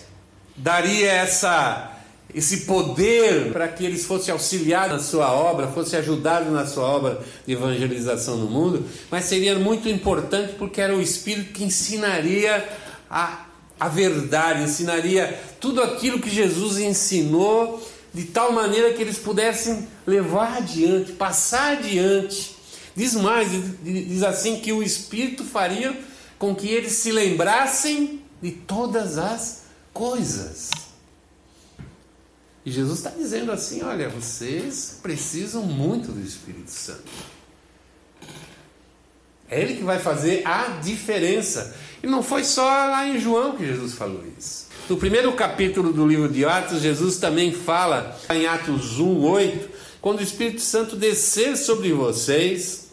daria 0.56 1.10
essa 1.10 1.97
esse 2.34 2.60
poder 2.60 3.52
para 3.52 3.68
que 3.68 3.84
eles 3.84 4.04
fossem 4.04 4.32
auxiliados 4.32 4.92
na 4.92 5.02
sua 5.02 5.32
obra, 5.32 5.68
fossem 5.68 5.98
ajudados 5.98 6.52
na 6.52 6.66
sua 6.66 6.84
obra 6.84 7.20
de 7.46 7.54
evangelização 7.54 8.36
no 8.36 8.46
mundo, 8.46 8.84
mas 9.10 9.24
seria 9.24 9.58
muito 9.58 9.88
importante 9.88 10.54
porque 10.58 10.80
era 10.80 10.94
o 10.94 11.00
Espírito 11.00 11.52
que 11.52 11.64
ensinaria 11.64 12.68
a, 13.10 13.46
a 13.80 13.88
verdade, 13.88 14.62
ensinaria 14.62 15.40
tudo 15.58 15.82
aquilo 15.82 16.20
que 16.20 16.28
Jesus 16.28 16.78
ensinou, 16.78 17.82
de 18.12 18.24
tal 18.24 18.52
maneira 18.52 18.92
que 18.92 19.00
eles 19.00 19.18
pudessem 19.18 19.88
levar 20.06 20.58
adiante, 20.58 21.12
passar 21.12 21.78
adiante. 21.78 22.56
Diz 22.94 23.14
mais, 23.14 23.48
diz 23.82 24.22
assim 24.22 24.56
que 24.60 24.72
o 24.72 24.82
Espírito 24.82 25.44
faria 25.44 25.96
com 26.38 26.54
que 26.54 26.68
eles 26.68 26.92
se 26.92 27.10
lembrassem 27.10 28.22
de 28.42 28.50
todas 28.50 29.18
as 29.18 29.62
coisas. 29.92 30.87
E 32.68 32.70
Jesus 32.70 32.98
está 32.98 33.08
dizendo 33.08 33.50
assim: 33.50 33.82
olha, 33.82 34.10
vocês 34.10 34.98
precisam 35.02 35.62
muito 35.62 36.12
do 36.12 36.20
Espírito 36.20 36.70
Santo. 36.70 37.10
É 39.48 39.58
Ele 39.58 39.76
que 39.76 39.82
vai 39.82 39.98
fazer 39.98 40.46
a 40.46 40.78
diferença. 40.82 41.74
E 42.02 42.06
não 42.06 42.22
foi 42.22 42.44
só 42.44 42.66
lá 42.66 43.08
em 43.08 43.18
João 43.18 43.56
que 43.56 43.64
Jesus 43.64 43.94
falou 43.94 44.22
isso. 44.38 44.66
No 44.86 44.98
primeiro 44.98 45.32
capítulo 45.32 45.94
do 45.94 46.06
livro 46.06 46.28
de 46.28 46.44
Atos, 46.44 46.82
Jesus 46.82 47.16
também 47.16 47.54
fala, 47.54 48.14
em 48.28 48.46
Atos 48.46 49.00
1, 49.00 49.18
8, 49.18 49.70
quando 50.02 50.18
o 50.18 50.22
Espírito 50.22 50.60
Santo 50.60 50.94
descer 50.94 51.56
sobre 51.56 51.90
vocês, 51.94 52.88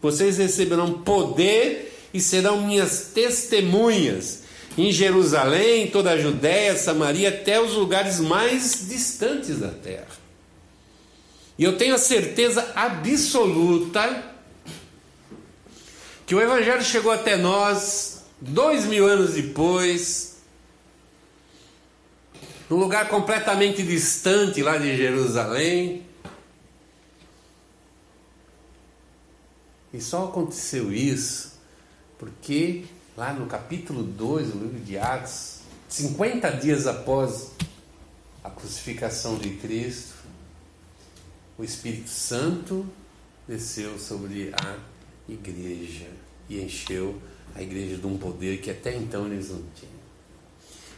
vocês 0.00 0.38
receberão 0.38 0.92
poder 0.92 1.92
e 2.14 2.20
serão 2.20 2.64
minhas 2.64 3.10
testemunhas 3.12 4.37
em 4.78 4.92
Jerusalém, 4.92 5.90
toda 5.90 6.12
a 6.12 6.18
Judéia, 6.18 6.76
Samaria, 6.76 7.30
até 7.30 7.60
os 7.60 7.72
lugares 7.72 8.20
mais 8.20 8.88
distantes 8.88 9.58
da 9.58 9.70
terra. 9.70 10.06
E 11.58 11.64
eu 11.64 11.76
tenho 11.76 11.96
a 11.96 11.98
certeza 11.98 12.72
absoluta 12.76 14.32
que 16.24 16.34
o 16.34 16.40
Evangelho 16.40 16.84
chegou 16.84 17.10
até 17.10 17.36
nós 17.36 18.22
dois 18.40 18.84
mil 18.84 19.04
anos 19.04 19.34
depois, 19.34 20.36
num 22.70 22.76
lugar 22.76 23.08
completamente 23.08 23.82
distante 23.82 24.62
lá 24.62 24.78
de 24.78 24.96
Jerusalém. 24.96 26.06
E 29.92 30.00
só 30.00 30.26
aconteceu 30.26 30.92
isso 30.92 31.58
porque 32.16 32.84
lá 33.18 33.32
no 33.32 33.46
capítulo 33.46 34.04
2 34.04 34.50
do 34.52 34.58
livro 34.60 34.78
de 34.78 34.96
Atos, 34.96 35.58
50 35.88 36.52
dias 36.52 36.86
após 36.86 37.50
a 38.44 38.48
crucificação 38.48 39.36
de 39.36 39.56
Cristo, 39.56 40.14
o 41.58 41.64
Espírito 41.64 42.08
Santo 42.08 42.86
desceu 43.48 43.98
sobre 43.98 44.52
a 44.62 44.76
igreja 45.28 46.06
e 46.48 46.62
encheu 46.62 47.20
a 47.56 47.60
igreja 47.60 47.96
de 47.96 48.06
um 48.06 48.16
poder 48.16 48.60
que 48.60 48.70
até 48.70 48.94
então 48.94 49.26
eles 49.26 49.50
não 49.50 49.64
tinham. 49.74 49.98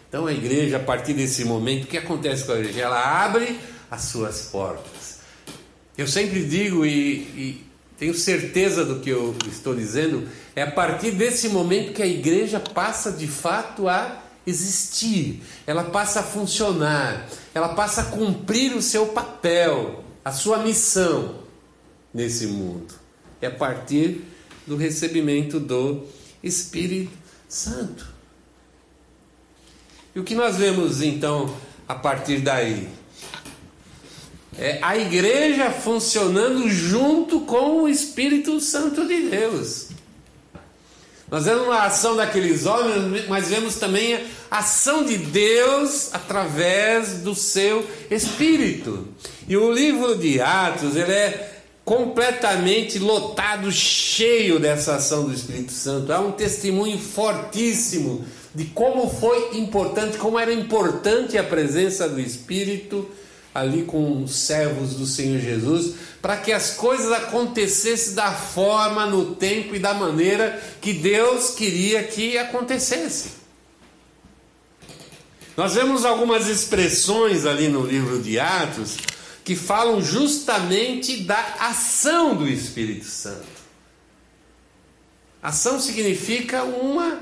Então 0.07 0.27
a 0.27 0.33
igreja, 0.35 0.77
a 0.77 0.81
partir 0.81 1.15
desse 1.15 1.47
momento, 1.47 1.85
o 1.85 1.87
que 1.87 1.97
acontece 1.97 2.45
com 2.45 2.53
a 2.53 2.59
igreja? 2.59 2.83
Ela 2.83 3.25
abre 3.25 3.59
as 3.91 4.03
suas 4.03 4.43
portas. 4.43 5.21
Eu 5.97 6.07
sempre 6.07 6.45
digo 6.45 6.85
e, 6.85 6.91
e 6.91 7.70
tenho 8.00 8.14
certeza 8.14 8.83
do 8.83 9.00
que 9.00 9.11
eu 9.11 9.37
estou 9.47 9.75
dizendo, 9.75 10.26
é 10.57 10.62
a 10.62 10.71
partir 10.71 11.11
desse 11.11 11.50
momento 11.50 11.92
que 11.92 12.02
a 12.02 12.07
igreja 12.07 12.59
passa 12.59 13.12
de 13.12 13.26
fato 13.26 13.87
a 13.87 14.25
existir, 14.47 15.42
ela 15.66 15.85
passa 15.85 16.21
a 16.21 16.23
funcionar, 16.23 17.28
ela 17.54 17.75
passa 17.75 18.00
a 18.00 18.04
cumprir 18.04 18.75
o 18.75 18.80
seu 18.80 19.09
papel, 19.09 20.02
a 20.25 20.33
sua 20.33 20.61
missão 20.61 21.40
nesse 22.12 22.47
mundo. 22.47 22.95
É 23.38 23.49
a 23.49 23.50
partir 23.50 24.25
do 24.66 24.76
recebimento 24.76 25.61
do 25.61 26.07
Espírito 26.42 27.12
Santo. 27.47 28.09
E 30.14 30.21
o 30.21 30.25
que 30.25 30.35
nós 30.35 30.57
vemos 30.57 31.02
então 31.02 31.54
a 31.87 31.95
partir 31.95 32.38
daí? 32.38 32.88
É 34.59 34.78
a 34.83 34.97
igreja 34.97 35.71
funcionando 35.71 36.69
junto 36.69 37.40
com 37.40 37.83
o 37.83 37.88
Espírito 37.88 38.61
Santo 38.61 39.07
de 39.07 39.28
Deus. 39.28 39.88
Nós 41.30 41.45
vemos 41.45 41.62
uma 41.62 41.85
ação 41.85 42.16
daqueles 42.16 42.66
homens, 42.66 43.28
mas 43.28 43.49
vemos 43.49 43.76
também 43.76 44.14
a 44.50 44.59
ação 44.59 45.04
de 45.04 45.16
Deus 45.16 46.12
através 46.12 47.19
do 47.19 47.37
seu 47.37 47.88
Espírito. 48.11 49.07
E 49.47 49.57
o 49.57 49.73
livro 49.73 50.16
de 50.16 50.40
Atos, 50.40 50.97
ele 50.97 51.12
é 51.12 51.61
completamente 51.85 52.99
lotado, 52.99 53.71
cheio 53.71 54.59
dessa 54.59 54.97
ação 54.97 55.25
do 55.25 55.33
Espírito 55.33 55.73
Santo. 55.73 56.12
Há 56.12 56.19
um 56.19 56.33
testemunho 56.33 56.99
fortíssimo 56.99 58.25
de 58.52 58.64
como 58.64 59.09
foi 59.09 59.57
importante, 59.57 60.19
como 60.19 60.37
era 60.37 60.52
importante 60.52 61.38
a 61.38 61.45
presença 61.45 62.09
do 62.09 62.21
Espírito 62.21 63.09
ali 63.54 63.83
com 63.83 64.23
os 64.23 64.35
servos 64.35 64.95
do 64.95 65.07
Senhor 65.07 65.40
Jesus, 65.40 65.95
para 66.23 66.37
que 66.37 66.52
as 66.52 66.75
coisas 66.75 67.11
acontecessem 67.11 68.14
da 68.14 68.33
forma, 68.33 69.07
no 69.07 69.35
tempo 69.35 69.75
e 69.75 69.78
da 69.78 69.92
maneira 69.92 70.62
que 70.80 70.92
Deus 70.92 71.50
queria 71.50 72.04
que 72.04 72.38
acontecesse. 72.38 73.40
Nós 75.57 75.75
vemos 75.75 76.04
algumas 76.04 76.47
expressões 76.47 77.45
ali 77.45 77.69
no 77.69 77.85
livro 77.85 78.21
de 78.23 78.38
Atos 78.38 78.97
que 79.45 79.57
falam 79.57 80.00
justamente 80.00 81.25
da 81.25 81.38
ação 81.59 82.37
do 82.37 82.49
Espírito 82.49 83.07
Santo. 83.07 83.61
Ação 85.42 85.80
significa 85.80 86.62
uma 86.62 87.21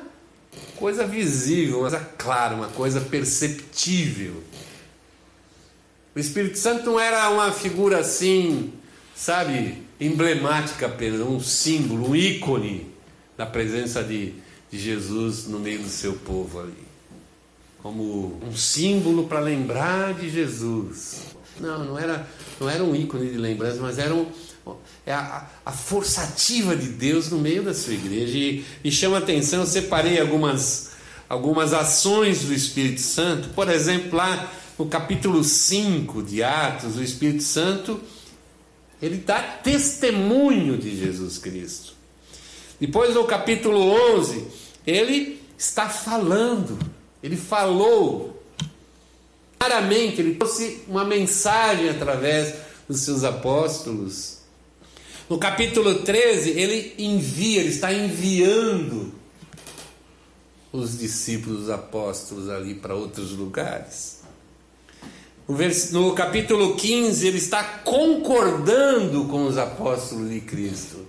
coisa 0.76 1.06
visível, 1.06 1.78
uma 1.80 1.90
coisa 1.90 2.04
clara, 2.18 2.54
uma 2.54 2.68
coisa 2.68 3.00
perceptível. 3.00 4.42
O 6.18 6.20
Espírito 6.20 6.58
Santo 6.58 6.84
não 6.84 6.98
era 6.98 7.30
uma 7.30 7.52
figura 7.52 8.00
assim, 8.00 8.72
sabe, 9.14 9.84
emblemática 10.00 10.86
apenas, 10.86 11.20
um 11.20 11.38
símbolo, 11.38 12.10
um 12.10 12.16
ícone 12.16 12.88
da 13.36 13.46
presença 13.46 14.02
de, 14.02 14.34
de 14.68 14.80
Jesus 14.80 15.46
no 15.46 15.60
meio 15.60 15.78
do 15.78 15.88
seu 15.88 16.14
povo 16.14 16.58
ali. 16.58 16.88
Como 17.80 18.36
um 18.44 18.52
símbolo 18.56 19.28
para 19.28 19.38
lembrar 19.38 20.12
de 20.14 20.28
Jesus. 20.28 21.20
Não, 21.60 21.84
não 21.84 21.96
era, 21.96 22.28
não 22.58 22.68
era 22.68 22.82
um 22.82 22.96
ícone 22.96 23.30
de 23.30 23.38
lembrança, 23.38 23.78
mas 23.80 23.96
era 23.96 24.12
um, 24.12 24.26
é 25.06 25.12
a, 25.12 25.48
a 25.64 25.70
força 25.70 26.22
ativa 26.22 26.74
de 26.74 26.88
Deus 26.88 27.30
no 27.30 27.38
meio 27.38 27.62
da 27.62 27.72
sua 27.72 27.94
igreja. 27.94 28.36
E, 28.36 28.64
e 28.82 28.90
chama 28.90 29.18
atenção, 29.18 29.60
eu 29.60 29.66
separei 29.66 30.20
algumas, 30.20 30.90
algumas 31.28 31.72
ações 31.72 32.40
do 32.40 32.52
Espírito 32.52 33.02
Santo. 33.02 33.50
Por 33.50 33.68
exemplo, 33.68 34.16
lá 34.16 34.52
no 34.78 34.86
capítulo 34.86 35.42
5 35.42 36.22
de 36.22 36.42
Atos, 36.42 36.96
o 36.96 37.02
Espírito 37.02 37.42
Santo 37.42 38.00
ele 39.00 39.18
dá 39.18 39.40
testemunho 39.40 40.76
de 40.76 40.96
Jesus 40.96 41.38
Cristo. 41.38 41.94
Depois 42.80 43.14
no 43.14 43.24
capítulo 43.24 43.80
11, 44.16 44.46
ele 44.86 45.40
está 45.56 45.88
falando, 45.88 46.78
ele 47.22 47.36
falou 47.36 48.42
claramente, 49.58 50.20
ele 50.20 50.34
trouxe 50.36 50.82
uma 50.86 51.04
mensagem 51.04 51.88
através 51.88 52.54
dos 52.88 53.00
seus 53.00 53.24
apóstolos. 53.24 54.38
No 55.28 55.38
capítulo 55.38 56.02
13, 56.02 56.50
ele 56.50 56.94
envia, 56.98 57.60
ele 57.60 57.70
está 57.70 57.92
enviando 57.92 59.12
os 60.72 60.98
discípulos, 60.98 61.62
os 61.62 61.70
apóstolos 61.70 62.48
ali 62.48 62.74
para 62.74 62.94
outros 62.94 63.32
lugares. 63.32 64.17
No 65.92 66.12
capítulo 66.12 66.76
15, 66.76 67.26
ele 67.26 67.38
está 67.38 67.64
concordando 67.64 69.24
com 69.24 69.46
os 69.46 69.56
apóstolos 69.56 70.28
de 70.28 70.42
Cristo. 70.42 71.06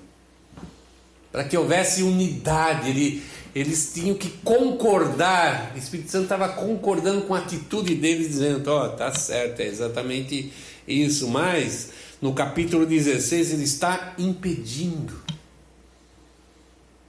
Para 1.30 1.44
que 1.44 1.58
houvesse 1.58 2.04
unidade, 2.04 2.90
ele, 2.90 3.22
eles 3.54 3.92
tinham 3.94 4.16
que 4.16 4.30
concordar. 4.30 5.74
O 5.76 5.78
Espírito 5.78 6.10
Santo 6.10 6.24
estava 6.24 6.48
concordando 6.48 7.24
com 7.24 7.36
a 7.36 7.40
atitude 7.40 7.96
deles, 7.96 8.30
dizendo: 8.30 8.66
Ó, 8.72 8.86
oh, 8.86 8.90
tá 8.92 9.14
certo, 9.14 9.60
é 9.60 9.66
exatamente 9.66 10.54
isso. 10.88 11.28
Mas 11.28 11.90
no 12.22 12.34
capítulo 12.34 12.86
16 12.86 13.52
ele 13.52 13.66
está 13.66 14.14
impedindo. 14.18 15.16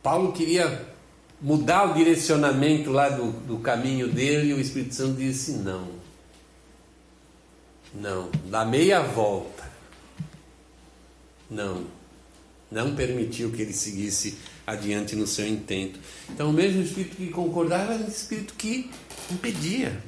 Paulo 0.02 0.32
queria 0.32 0.84
mudar 1.40 1.92
o 1.92 1.94
direcionamento 1.94 2.90
lá 2.90 3.08
do, 3.08 3.30
do 3.30 3.58
caminho 3.58 4.08
dele 4.08 4.50
e 4.50 4.54
o 4.54 4.60
Espírito 4.60 4.96
Santo 4.96 5.14
disse: 5.14 5.52
Não, 5.52 5.99
não, 7.94 8.30
dá 8.44 8.64
meia 8.64 9.00
volta. 9.02 9.68
Não, 11.50 11.84
não 12.70 12.94
permitiu 12.94 13.50
que 13.50 13.62
ele 13.62 13.72
seguisse 13.72 14.38
adiante 14.66 15.16
no 15.16 15.26
seu 15.26 15.46
intento. 15.46 15.98
Então, 16.28 16.50
o 16.50 16.52
mesmo 16.52 16.82
espírito 16.82 17.16
que 17.16 17.28
concordava 17.28 17.94
era 17.94 18.04
o 18.04 18.08
espírito 18.08 18.54
que 18.54 18.90
impedia. 19.30 20.00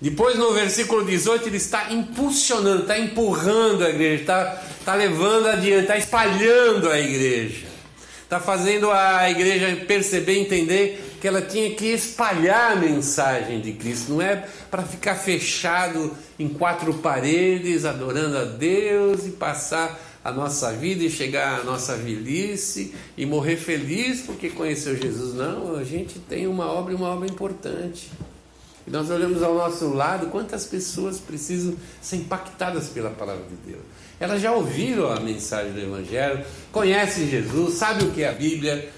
Depois, 0.00 0.36
no 0.36 0.52
versículo 0.52 1.04
18, 1.04 1.48
ele 1.48 1.56
está 1.56 1.92
impulsionando, 1.92 2.82
está 2.82 2.98
empurrando 2.98 3.84
a 3.84 3.88
igreja, 3.88 4.20
está, 4.20 4.62
está 4.78 4.94
levando 4.94 5.46
adiante, 5.48 5.82
está 5.82 5.96
espalhando 5.96 6.90
a 6.90 7.00
igreja, 7.00 7.66
está 8.22 8.38
fazendo 8.38 8.90
a 8.90 9.28
igreja 9.30 9.84
perceber, 9.86 10.38
entender 10.38 11.05
que 11.20 11.26
ela 11.26 11.42
tinha 11.42 11.74
que 11.74 11.86
espalhar 11.86 12.72
a 12.72 12.76
mensagem 12.76 13.60
de 13.60 13.72
Cristo, 13.72 14.12
não 14.12 14.22
é 14.22 14.46
para 14.70 14.82
ficar 14.82 15.14
fechado 15.14 16.12
em 16.38 16.48
quatro 16.48 16.94
paredes, 16.94 17.84
adorando 17.84 18.36
a 18.38 18.44
Deus 18.44 19.26
e 19.26 19.30
passar 19.30 19.98
a 20.26 20.32
nossa 20.32 20.72
vida 20.72 21.04
e 21.04 21.10
chegar 21.10 21.60
à 21.60 21.64
nossa 21.64 21.94
velhice 21.96 22.92
e 23.16 23.24
morrer 23.24 23.56
feliz 23.56 24.22
porque 24.22 24.50
conheceu 24.50 24.96
Jesus. 24.96 25.34
Não, 25.34 25.76
a 25.76 25.84
gente 25.84 26.18
tem 26.18 26.48
uma 26.48 26.66
obra 26.66 26.92
e 26.92 26.96
uma 26.96 27.08
obra 27.08 27.28
importante. 27.28 28.10
E 28.86 28.90
nós 28.90 29.10
olhamos 29.10 29.42
ao 29.42 29.54
nosso 29.54 29.92
lado 29.92 30.26
quantas 30.26 30.64
pessoas 30.64 31.18
precisam 31.18 31.74
ser 32.00 32.16
impactadas 32.16 32.88
pela 32.88 33.10
palavra 33.10 33.44
de 33.44 33.72
Deus. 33.72 33.82
Elas 34.18 34.40
já 34.40 34.52
ouviram 34.52 35.12
a 35.12 35.20
mensagem 35.20 35.72
do 35.72 35.80
Evangelho, 35.80 36.44
conhecem 36.72 37.28
Jesus, 37.28 37.74
sabem 37.74 38.08
o 38.08 38.12
que 38.12 38.22
é 38.22 38.28
a 38.28 38.32
Bíblia, 38.32 38.90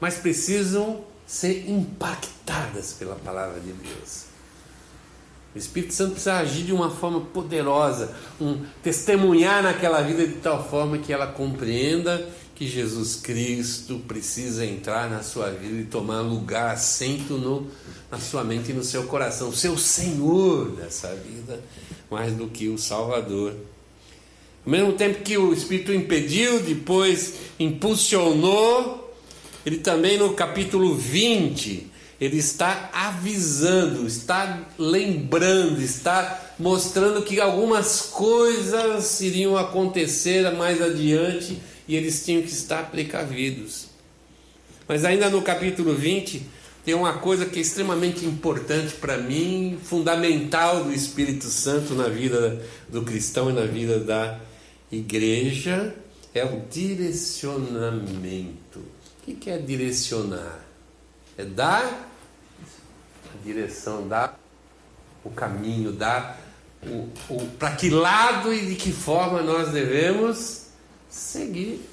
mas 0.00 0.16
precisam 0.16 1.04
ser 1.26 1.68
impactadas 1.68 2.92
pela 2.92 3.16
palavra 3.16 3.60
de 3.60 3.72
Deus. 3.72 4.28
O 5.54 5.58
Espírito 5.58 5.94
Santo 5.94 6.12
precisa 6.12 6.34
agir 6.34 6.64
de 6.64 6.72
uma 6.72 6.90
forma 6.90 7.20
poderosa, 7.20 8.14
um 8.40 8.64
testemunhar 8.82 9.62
naquela 9.62 10.02
vida 10.02 10.26
de 10.26 10.34
tal 10.34 10.68
forma 10.68 10.98
que 10.98 11.12
ela 11.12 11.26
compreenda 11.26 12.28
que 12.54 12.66
Jesus 12.66 13.16
Cristo 13.16 14.00
precisa 14.06 14.66
entrar 14.66 15.08
na 15.08 15.22
sua 15.22 15.50
vida 15.50 15.80
e 15.80 15.84
tomar 15.84 16.22
lugar, 16.22 16.74
assento 16.74 17.34
no, 17.34 17.68
na 18.10 18.18
sua 18.18 18.42
mente 18.42 18.72
e 18.72 18.74
no 18.74 18.82
seu 18.82 19.04
coração, 19.04 19.48
o 19.48 19.78
Senhor 19.78 20.72
dessa 20.72 21.14
vida, 21.14 21.62
mais 22.10 22.32
do 22.34 22.48
que 22.48 22.68
o 22.68 22.76
Salvador. 22.76 23.54
Ao 24.66 24.72
mesmo 24.72 24.92
tempo 24.94 25.22
que 25.22 25.38
o 25.38 25.52
Espírito 25.52 25.92
impediu, 25.92 26.60
depois 26.60 27.34
impulsionou, 27.60 29.07
ele 29.64 29.78
também 29.78 30.18
no 30.18 30.34
capítulo 30.34 30.94
20 30.94 31.90
ele 32.20 32.36
está 32.36 32.90
avisando, 32.92 34.06
está 34.06 34.66
lembrando, 34.76 35.80
está 35.80 36.52
mostrando 36.58 37.22
que 37.22 37.40
algumas 37.40 38.02
coisas 38.02 39.20
iriam 39.20 39.56
acontecer 39.56 40.50
mais 40.52 40.82
adiante 40.82 41.58
e 41.86 41.94
eles 41.94 42.24
tinham 42.24 42.42
que 42.42 42.50
estar 42.50 42.90
precavidos. 42.90 43.86
Mas 44.88 45.04
ainda 45.04 45.30
no 45.30 45.42
capítulo 45.42 45.94
20, 45.94 46.42
tem 46.84 46.94
uma 46.94 47.18
coisa 47.18 47.46
que 47.46 47.58
é 47.58 47.62
extremamente 47.62 48.24
importante 48.24 48.94
para 48.94 49.18
mim, 49.18 49.78
fundamental 49.80 50.82
do 50.84 50.92
Espírito 50.92 51.44
Santo 51.44 51.94
na 51.94 52.08
vida 52.08 52.60
do 52.88 53.02
cristão 53.02 53.50
e 53.50 53.52
na 53.52 53.66
vida 53.66 54.00
da 54.00 54.40
igreja, 54.90 55.94
é 56.34 56.44
o 56.44 56.62
direcionamento. 56.70 58.80
O 59.28 59.36
que 59.36 59.50
é 59.50 59.58
direcionar? 59.58 60.58
É 61.36 61.44
dar 61.44 61.84
a 61.84 63.44
direção, 63.44 64.08
dar 64.08 64.40
o 65.22 65.30
caminho, 65.30 65.92
dar 65.92 66.40
o, 66.82 67.08
o 67.28 67.46
para 67.58 67.76
que 67.76 67.90
lado 67.90 68.52
e 68.54 68.64
de 68.64 68.74
que 68.74 68.90
forma 68.90 69.42
nós 69.42 69.68
devemos 69.68 70.68
seguir. 71.10 71.86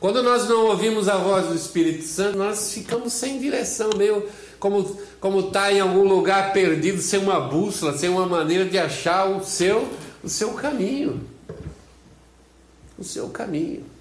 Quando 0.00 0.22
nós 0.22 0.48
não 0.48 0.68
ouvimos 0.68 1.06
a 1.06 1.18
voz 1.18 1.46
do 1.48 1.54
Espírito 1.54 2.04
Santo, 2.04 2.38
nós 2.38 2.72
ficamos 2.72 3.12
sem 3.12 3.38
direção, 3.38 3.90
meio 3.94 4.26
como 4.58 4.98
como 5.20 5.40
está 5.40 5.70
em 5.70 5.80
algum 5.80 6.08
lugar 6.08 6.54
perdido, 6.54 7.02
sem 7.02 7.20
uma 7.20 7.40
bússola, 7.40 7.96
sem 7.96 8.08
uma 8.08 8.24
maneira 8.24 8.64
de 8.64 8.78
achar 8.78 9.28
o 9.28 9.44
seu 9.44 9.86
o 10.24 10.30
seu 10.30 10.54
caminho, 10.54 11.28
o 12.98 13.04
seu 13.04 13.28
caminho. 13.28 13.95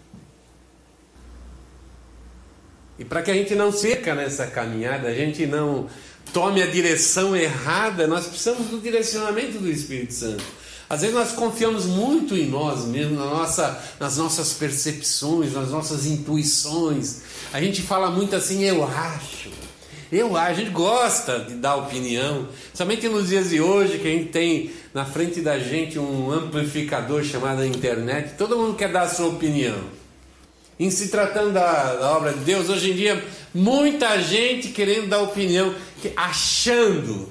E 2.98 3.04
para 3.04 3.22
que 3.22 3.32
a 3.32 3.34
gente 3.34 3.56
não 3.56 3.72
seca 3.72 4.16
nessa 4.16 4.48
caminhada, 4.48 5.10
a 5.10 5.14
gente 5.14 5.46
não 5.46 5.88
tome 6.32 6.62
a 6.62 6.68
direção 6.68 7.36
errada, 7.36 8.08
nós 8.08 8.28
precisamos 8.28 8.68
do 8.68 8.80
direcionamento 8.80 9.60
do 9.60 9.70
Espírito 9.70 10.14
Santo. 10.14 10.44
Às 10.90 11.02
vezes 11.02 11.16
nós 11.16 11.32
confiamos 11.32 11.86
muito 11.86 12.36
em 12.36 12.48
nós 12.48 12.86
mesmos, 12.86 13.18
na 13.18 13.26
nossa, 13.26 13.84
nas 14.00 14.18
nossas 14.18 14.54
percepções, 14.54 15.54
nas 15.54 15.70
nossas 15.70 16.06
intuições. 16.06 17.22
A 17.52 17.60
gente 17.60 17.82
fala 17.82 18.12
muito 18.12 18.36
assim, 18.36 18.64
eu 18.64 18.84
acho. 18.84 19.50
Eu 20.12 20.38
acho, 20.38 20.52
a 20.52 20.54
gente 20.54 20.70
gosta 20.70 21.40
de 21.40 21.56
dar 21.56 21.76
opinião, 21.76 22.48
somente 22.74 23.10
nos 23.10 23.30
dias 23.30 23.50
de 23.50 23.60
hoje 23.60 23.98
que 23.98 24.08
a 24.08 24.12
gente 24.12 24.30
tem 24.30 24.72
na 24.94 25.04
frente 25.04 25.42
da 25.42 25.58
gente 25.58 25.98
um 25.98 26.32
amplificador 26.32 27.24
chamado 27.24 27.66
internet, 27.66 28.36
todo 28.38 28.56
mundo 28.56 28.76
quer 28.76 28.92
dar 28.92 29.02
a 29.02 29.10
sua 29.10 29.28
opinião. 29.28 30.05
Em 30.80 30.90
se 30.90 31.10
tratando 31.10 31.54
da, 31.54 31.96
da, 31.96 32.12
obra 32.18 32.34
de 32.34 32.40
Deus, 32.40 32.70
hoje 32.70 32.92
em 32.92 32.96
dia, 32.96 33.24
muita 33.54 34.22
gente 34.22 34.70
querendo 34.70 35.08
dar 35.08 35.22
opinião, 35.22 35.74
achando, 36.16 37.30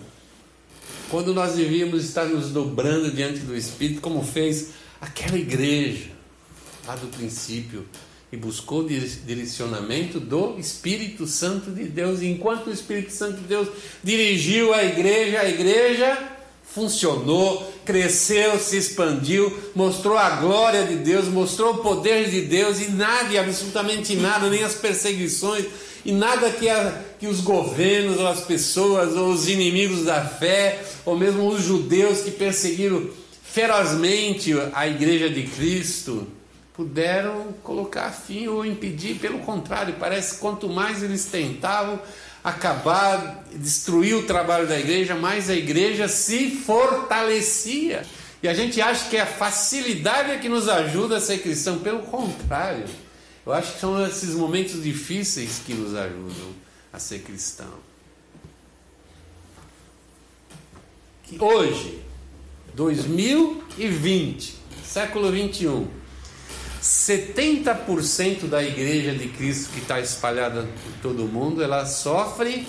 quando 1.10 1.34
nós 1.34 1.54
devíamos 1.54 2.04
estar 2.04 2.24
nos 2.24 2.50
dobrando 2.50 3.10
diante 3.10 3.40
do 3.40 3.54
Espírito, 3.54 4.00
como 4.00 4.24
fez 4.24 4.70
aquela 5.00 5.36
igreja 5.36 6.10
lá 6.86 6.96
do 6.96 7.06
princípio, 7.08 7.86
e 8.32 8.36
buscou 8.36 8.84
direcionamento 8.84 10.18
do 10.18 10.58
Espírito 10.58 11.24
Santo 11.24 11.70
de 11.70 11.84
Deus. 11.84 12.20
E 12.20 12.26
enquanto 12.26 12.66
o 12.66 12.72
Espírito 12.72 13.12
Santo 13.12 13.36
de 13.36 13.46
Deus 13.46 13.68
dirigiu 14.02 14.74
a 14.74 14.82
igreja, 14.82 15.40
a 15.40 15.48
igreja 15.48 16.33
funcionou, 16.74 17.72
cresceu, 17.84 18.58
se 18.58 18.76
expandiu, 18.76 19.56
mostrou 19.76 20.18
a 20.18 20.30
glória 20.30 20.84
de 20.84 20.96
Deus, 20.96 21.28
mostrou 21.28 21.74
o 21.74 21.78
poder 21.78 22.28
de 22.28 22.42
Deus 22.42 22.80
e 22.80 22.90
nada, 22.90 23.40
absolutamente 23.40 24.16
nada, 24.16 24.50
nem 24.50 24.64
as 24.64 24.74
perseguições 24.74 25.66
e 26.04 26.10
nada 26.10 26.50
que, 26.50 26.68
a, 26.68 27.00
que 27.20 27.28
os 27.28 27.40
governos 27.40 28.18
ou 28.18 28.26
as 28.26 28.40
pessoas 28.40 29.16
ou 29.16 29.28
os 29.28 29.48
inimigos 29.48 30.04
da 30.04 30.24
fé 30.24 30.82
ou 31.06 31.16
mesmo 31.16 31.46
os 31.48 31.62
judeus 31.62 32.22
que 32.22 32.32
perseguiram 32.32 33.08
ferozmente 33.42 34.52
a 34.72 34.88
igreja 34.88 35.30
de 35.30 35.44
Cristo 35.44 36.26
puderam 36.74 37.54
colocar 37.62 38.10
fim 38.10 38.48
ou 38.48 38.66
impedir, 38.66 39.20
pelo 39.20 39.38
contrário, 39.38 39.94
parece 39.98 40.34
que 40.34 40.40
quanto 40.40 40.68
mais 40.68 41.04
eles 41.04 41.24
tentavam, 41.26 42.00
acabar, 42.44 43.42
destruir 43.54 44.14
o 44.14 44.26
trabalho 44.26 44.68
da 44.68 44.78
igreja, 44.78 45.14
mais 45.14 45.48
a 45.48 45.54
igreja 45.54 46.06
se 46.06 46.50
fortalecia. 46.50 48.04
E 48.42 48.48
a 48.48 48.52
gente 48.52 48.78
acha 48.82 49.08
que 49.08 49.16
é 49.16 49.22
a 49.22 49.26
facilidade 49.26 50.30
é 50.30 50.38
que 50.38 50.50
nos 50.50 50.68
ajuda 50.68 51.16
a 51.16 51.20
ser 51.20 51.38
cristão, 51.38 51.78
pelo 51.78 52.00
contrário. 52.00 52.84
Eu 53.46 53.54
acho 53.54 53.72
que 53.72 53.80
são 53.80 54.06
esses 54.06 54.34
momentos 54.34 54.82
difíceis 54.82 55.62
que 55.64 55.72
nos 55.72 55.94
ajudam 55.94 56.52
a 56.92 56.98
ser 56.98 57.20
cristão. 57.20 57.72
Hoje, 61.40 62.02
2020, 62.74 64.56
século 64.84 65.32
21, 65.32 65.88
70% 66.84 68.46
da 68.46 68.62
igreja 68.62 69.14
de 69.14 69.28
Cristo 69.28 69.70
que 69.72 69.80
está 69.80 69.98
espalhada 70.00 70.62
por 70.62 70.92
todo 71.00 71.24
o 71.24 71.28
mundo, 71.28 71.62
ela 71.62 71.86
sofre 71.86 72.66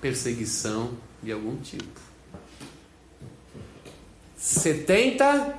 perseguição 0.00 0.92
de 1.22 1.32
algum 1.32 1.56
tipo. 1.56 2.00
70%. 4.40 5.52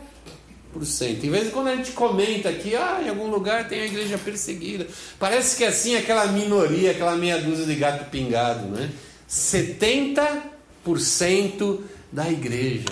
Em 1.24 1.30
vez 1.30 1.46
de 1.46 1.52
quando 1.52 1.68
a 1.68 1.76
gente 1.76 1.92
comenta 1.92 2.50
aqui, 2.50 2.76
ah, 2.76 3.00
em 3.04 3.10
algum 3.10 3.28
lugar 3.28 3.68
tem 3.68 3.82
a 3.82 3.86
igreja 3.86 4.18
perseguida. 4.18 4.88
Parece 5.20 5.56
que 5.56 5.64
é 5.64 5.68
assim 5.68 5.96
aquela 5.96 6.26
minoria, 6.32 6.90
aquela 6.90 7.16
meia 7.16 7.40
dúzia 7.40 7.68
de 7.68 7.76
gato 7.76 8.10
pingado, 8.10 8.66
né? 8.70 8.90
70% 9.30 11.82
da 12.12 12.28
igreja. 12.28 12.90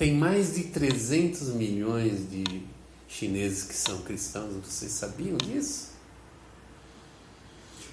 Tem 0.00 0.14
mais 0.14 0.54
de 0.54 0.62
300 0.62 1.48
milhões 1.48 2.30
de 2.30 2.62
chineses 3.06 3.64
que 3.64 3.74
são 3.74 3.98
cristãos, 3.98 4.54
vocês 4.64 4.92
sabiam 4.92 5.36
disso? 5.36 5.90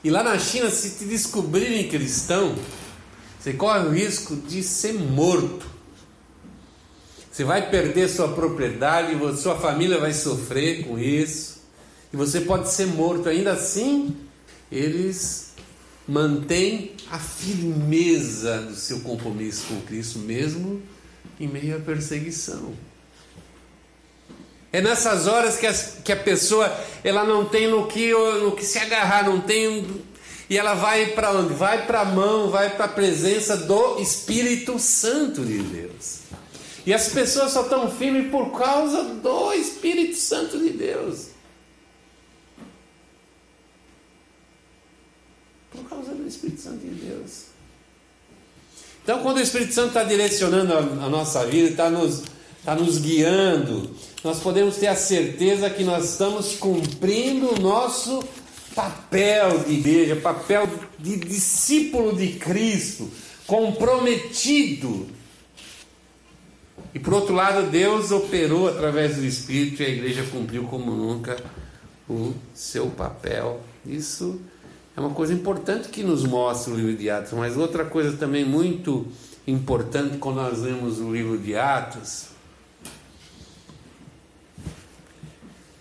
E 0.02 0.10
lá 0.10 0.24
na 0.24 0.39
China, 0.39 0.70
se 0.70 0.91
te 0.91 1.04
descobrirem 1.04 1.89
cristão, 1.89 2.56
você 3.38 3.52
corre 3.52 3.88
o 3.89 3.91
risco 3.91 4.38
de 4.38 4.63
ser 4.63 4.93
morto. 4.93 5.70
Você 7.30 7.43
vai 7.43 7.70
perder 7.70 8.08
sua 8.08 8.30
propriedade, 8.30 9.13
sua 9.38 9.60
família 9.60 10.00
vai 10.00 10.13
sofrer 10.13 10.88
com 10.88 10.98
isso, 10.98 11.58
e 12.13 12.15
você 12.15 12.39
pode 12.39 12.72
ser 12.72 12.86
morto. 12.86 13.28
Ainda 13.28 13.52
assim, 13.52 14.15
eles 14.72 15.50
mantêm 16.08 16.93
a 17.12 17.20
firmeza 17.20 18.62
do 18.62 18.76
seu 18.78 19.02
compromisso 19.02 19.65
com 19.67 19.82
Cristo, 19.82 20.20
mesmo 20.20 20.82
em 21.39 21.47
meio 21.47 21.78
à 21.78 21.80
perseguição. 21.80 22.73
É 24.71 24.82
nessas 24.82 25.28
horas 25.28 25.58
que, 25.58 25.67
que 26.04 26.12
a 26.12 26.17
pessoa 26.17 26.71
ela 27.04 27.23
não 27.23 27.45
tem 27.45 27.67
no 27.67 27.88
que, 27.88 28.12
no 28.12 28.52
que 28.52 28.65
se 28.65 28.78
agarrar, 28.78 29.26
não 29.26 29.39
tem. 29.39 30.04
E 30.50 30.58
ela 30.58 30.73
vai 30.73 31.08
para 31.08 31.32
onde? 31.32 31.54
Vai 31.54 31.86
para 31.86 32.02
a 32.02 32.06
mão, 32.06 32.50
vai 32.50 32.76
para 32.76 32.86
a 32.86 32.89
presença 32.89 33.58
do 33.58 34.00
Espírito 34.00 34.78
Santo 34.78 35.43
de 35.43 35.60
Deus. 35.60 36.19
E 36.86 36.93
as 36.93 37.10
pessoas 37.10 37.52
só 37.52 37.63
estão 37.63 37.91
firmes 37.91 38.32
por 38.32 38.58
causa 38.58 39.04
do 39.04 39.54
Espírito 39.54 40.15
Santo 40.15 40.58
de 40.58 40.69
Deus. 40.69 41.30
Por 45.69 45.84
causa 45.89 46.13
do 46.13 46.26
Espírito 46.26 46.62
Santo 46.62 46.80
de 46.80 46.91
Deus. 46.91 47.47
Então, 49.08 49.24
quando 49.24 49.38
o 49.38 49.41
Espírito 49.41 49.74
Santo 49.74 49.88
está 49.88 50.04
direcionando 50.04 50.74
a, 50.74 50.80
a, 50.80 51.10
nossa 51.10 51.46
vida, 51.46 51.70
está 51.70 51.89
nos, 51.89 52.24
está 52.60 52.76
nos 52.76 52.98
guiando, 52.98 53.89
nós 54.22 54.41
podemos 54.41 54.76
ter 54.76 54.88
a 54.88 54.98
certeza 54.98 55.70
que 55.70 55.82
nós 55.82 56.12
estamos 56.12 56.56
cumprindo 56.56 57.54
o 57.54 57.58
nosso 57.58 58.22
papel 58.76 59.60
de 59.60 59.76
igreja, 59.76 60.17
papel 60.17 60.70
de 61.00 61.15
discípulo 61.15 62.17
de 62.17 62.34
Cristo, 62.34 63.10
comprometido. 63.48 65.08
E 66.93 67.00
por 67.00 67.13
outro 67.13 67.34
lado, 67.34 67.72
Deus 67.72 68.12
operou 68.12 68.67
através 68.67 69.15
do 69.15 69.24
Espírito 69.24 69.82
e 69.84 69.86
a 69.86 69.89
igreja 69.89 70.24
cumpriu 70.30 70.65
como 70.65 70.91
nunca 70.91 71.41
o 72.10 72.34
seu 72.54 72.88
papel. 72.88 73.62
Isso 73.86 74.38
é 74.57 74.57
uma 75.00 75.12
coisa 75.12 75.32
importante 75.32 75.90
que 75.90 76.02
nos 76.02 76.24
mostra 76.24 76.74
o 76.74 76.76
livro 76.76 76.98
de 76.98 77.08
Atos, 77.08 77.34
mas 77.34 77.56
outra 77.56 77.86
coisa 77.86 78.18
também 78.18 78.44
muito 78.44 79.06
importante 79.46 80.18
quando 80.18 80.38
nós 80.38 80.60
lemos 80.60 81.00
o 81.00 81.14
livro 81.14 81.38
de 81.38 81.56
Atos 81.56 82.30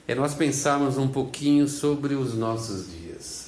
é 0.06 0.14
nós 0.14 0.34
pensarmos 0.34 0.98
um 0.98 1.08
pouquinho 1.08 1.66
sobre 1.66 2.14
os 2.14 2.34
nossos 2.34 2.90
dias. 2.90 3.46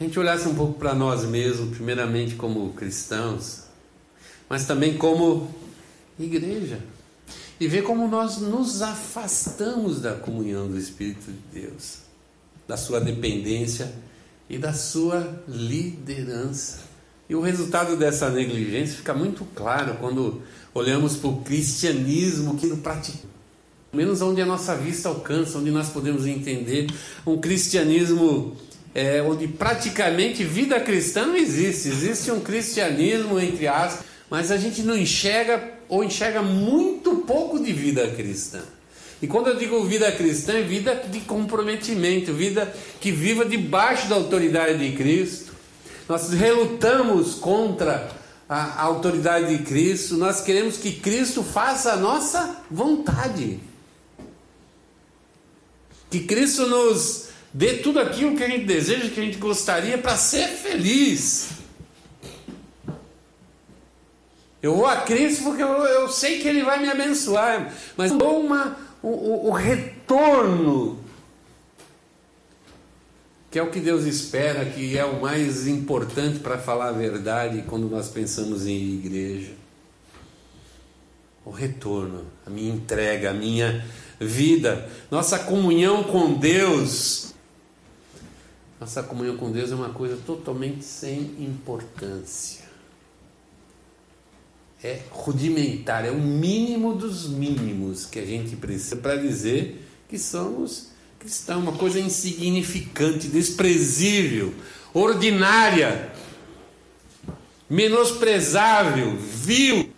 A 0.00 0.02
gente 0.02 0.18
olhasse 0.18 0.48
um 0.48 0.54
pouco 0.54 0.78
para 0.78 0.94
nós 0.94 1.24
mesmos, 1.24 1.76
primeiramente 1.76 2.34
como 2.34 2.72
cristãos, 2.72 3.64
mas 4.48 4.66
também 4.66 4.96
como 4.96 5.54
igreja. 6.18 6.80
E 7.60 7.68
ver 7.68 7.82
como 7.82 8.08
nós 8.08 8.38
nos 8.38 8.82
afastamos 8.82 10.00
da 10.00 10.14
comunhão 10.14 10.66
do 10.66 10.76
Espírito 10.76 11.30
de 11.30 11.60
Deus, 11.60 11.98
da 12.66 12.76
sua 12.76 13.00
dependência 13.00 13.94
e 14.48 14.58
da 14.58 14.72
sua 14.72 15.42
liderança. 15.48 16.80
E 17.28 17.34
o 17.34 17.40
resultado 17.40 17.96
dessa 17.96 18.28
negligência 18.30 18.96
fica 18.96 19.14
muito 19.14 19.44
claro 19.54 19.96
quando 19.98 20.42
olhamos 20.74 21.16
para 21.16 21.30
o 21.30 21.40
cristianismo 21.42 22.56
que 22.56 22.66
no 22.66 22.78
pratica. 22.78 23.26
Menos 23.92 24.20
onde 24.20 24.42
a 24.42 24.46
nossa 24.46 24.74
vista 24.74 25.08
alcança, 25.08 25.58
onde 25.58 25.70
nós 25.70 25.88
podemos 25.88 26.26
entender 26.26 26.88
um 27.24 27.38
cristianismo 27.38 28.56
é, 28.94 29.22
onde 29.22 29.48
praticamente 29.48 30.44
vida 30.44 30.78
cristã 30.80 31.26
não 31.26 31.36
existe. 31.36 31.88
Existe 31.88 32.30
um 32.30 32.40
cristianismo, 32.40 33.40
entre 33.40 33.66
aspas, 33.66 34.06
mas 34.30 34.50
a 34.50 34.56
gente 34.56 34.82
não 34.82 34.96
enxerga 34.96 35.72
ou 35.88 36.04
enxerga 36.04 36.42
muito 36.42 37.16
pouco 37.26 37.58
de 37.58 37.72
vida 37.72 38.06
cristã. 38.10 38.62
E 39.22 39.26
quando 39.26 39.48
eu 39.48 39.56
digo 39.56 39.84
vida 39.84 40.10
cristã, 40.12 40.54
é 40.54 40.62
vida 40.62 40.94
de 41.10 41.20
comprometimento, 41.20 42.32
vida 42.32 42.72
que 43.00 43.10
viva 43.10 43.44
debaixo 43.44 44.08
da 44.08 44.16
autoridade 44.16 44.78
de 44.78 44.96
Cristo. 44.96 45.52
Nós 46.08 46.32
relutamos 46.32 47.34
contra 47.34 48.10
a 48.48 48.82
autoridade 48.82 49.56
de 49.56 49.64
Cristo, 49.64 50.16
nós 50.16 50.40
queremos 50.40 50.76
que 50.76 50.92
Cristo 50.92 51.42
faça 51.42 51.92
a 51.92 51.96
nossa 51.96 52.62
vontade. 52.70 53.58
Que 56.10 56.20
Cristo 56.20 56.66
nos 56.66 57.28
dê 57.52 57.78
tudo 57.78 58.00
aquilo 58.00 58.36
que 58.36 58.44
a 58.44 58.48
gente 58.48 58.66
deseja, 58.66 59.08
que 59.08 59.20
a 59.20 59.24
gente 59.24 59.38
gostaria 59.38 59.96
para 59.96 60.16
ser 60.16 60.48
feliz. 60.48 61.48
Eu 64.62 64.76
vou 64.76 64.86
a 64.86 64.96
Cristo 64.98 65.44
porque 65.44 65.62
eu, 65.62 65.68
eu 65.68 66.08
sei 66.08 66.40
que 66.40 66.48
Ele 66.48 66.62
vai 66.62 66.80
me 66.80 66.88
abençoar, 66.88 67.72
mas 67.96 68.12
dou 68.12 68.40
uma 68.40 68.76
o, 69.04 69.08
o, 69.08 69.48
o 69.48 69.50
retorno, 69.50 70.98
que 73.50 73.58
é 73.58 73.62
o 73.62 73.70
que 73.70 73.78
Deus 73.78 74.04
espera, 74.04 74.64
que 74.64 74.96
é 74.96 75.04
o 75.04 75.20
mais 75.20 75.68
importante 75.68 76.38
para 76.38 76.56
falar 76.56 76.88
a 76.88 76.92
verdade 76.92 77.62
quando 77.68 77.86
nós 77.88 78.08
pensamos 78.08 78.66
em 78.66 78.94
igreja. 78.94 79.52
O 81.44 81.50
retorno, 81.50 82.24
a 82.46 82.50
minha 82.50 82.72
entrega, 82.74 83.30
a 83.30 83.34
minha 83.34 83.84
vida, 84.18 84.88
nossa 85.10 85.38
comunhão 85.38 86.04
com 86.04 86.32
Deus. 86.32 87.34
Nossa 88.80 89.02
comunhão 89.02 89.36
com 89.36 89.52
Deus 89.52 89.70
é 89.70 89.74
uma 89.74 89.90
coisa 89.90 90.16
totalmente 90.24 90.82
sem 90.82 91.20
importância 91.38 92.63
é 94.84 95.00
rudimentar, 95.10 96.04
é 96.04 96.10
o 96.10 96.20
mínimo 96.20 96.94
dos 96.94 97.26
mínimos 97.26 98.04
que 98.04 98.18
a 98.18 98.24
gente 98.26 98.54
precisa 98.54 98.96
para 98.96 99.16
dizer 99.16 99.82
que 100.06 100.18
somos 100.18 100.94
Cristão, 101.24 101.60
uma 101.60 101.72
coisa 101.72 101.98
insignificante, 101.98 103.28
desprezível, 103.28 104.52
ordinária, 104.92 106.12
menosprezável, 107.68 109.16
vil. 109.16 109.90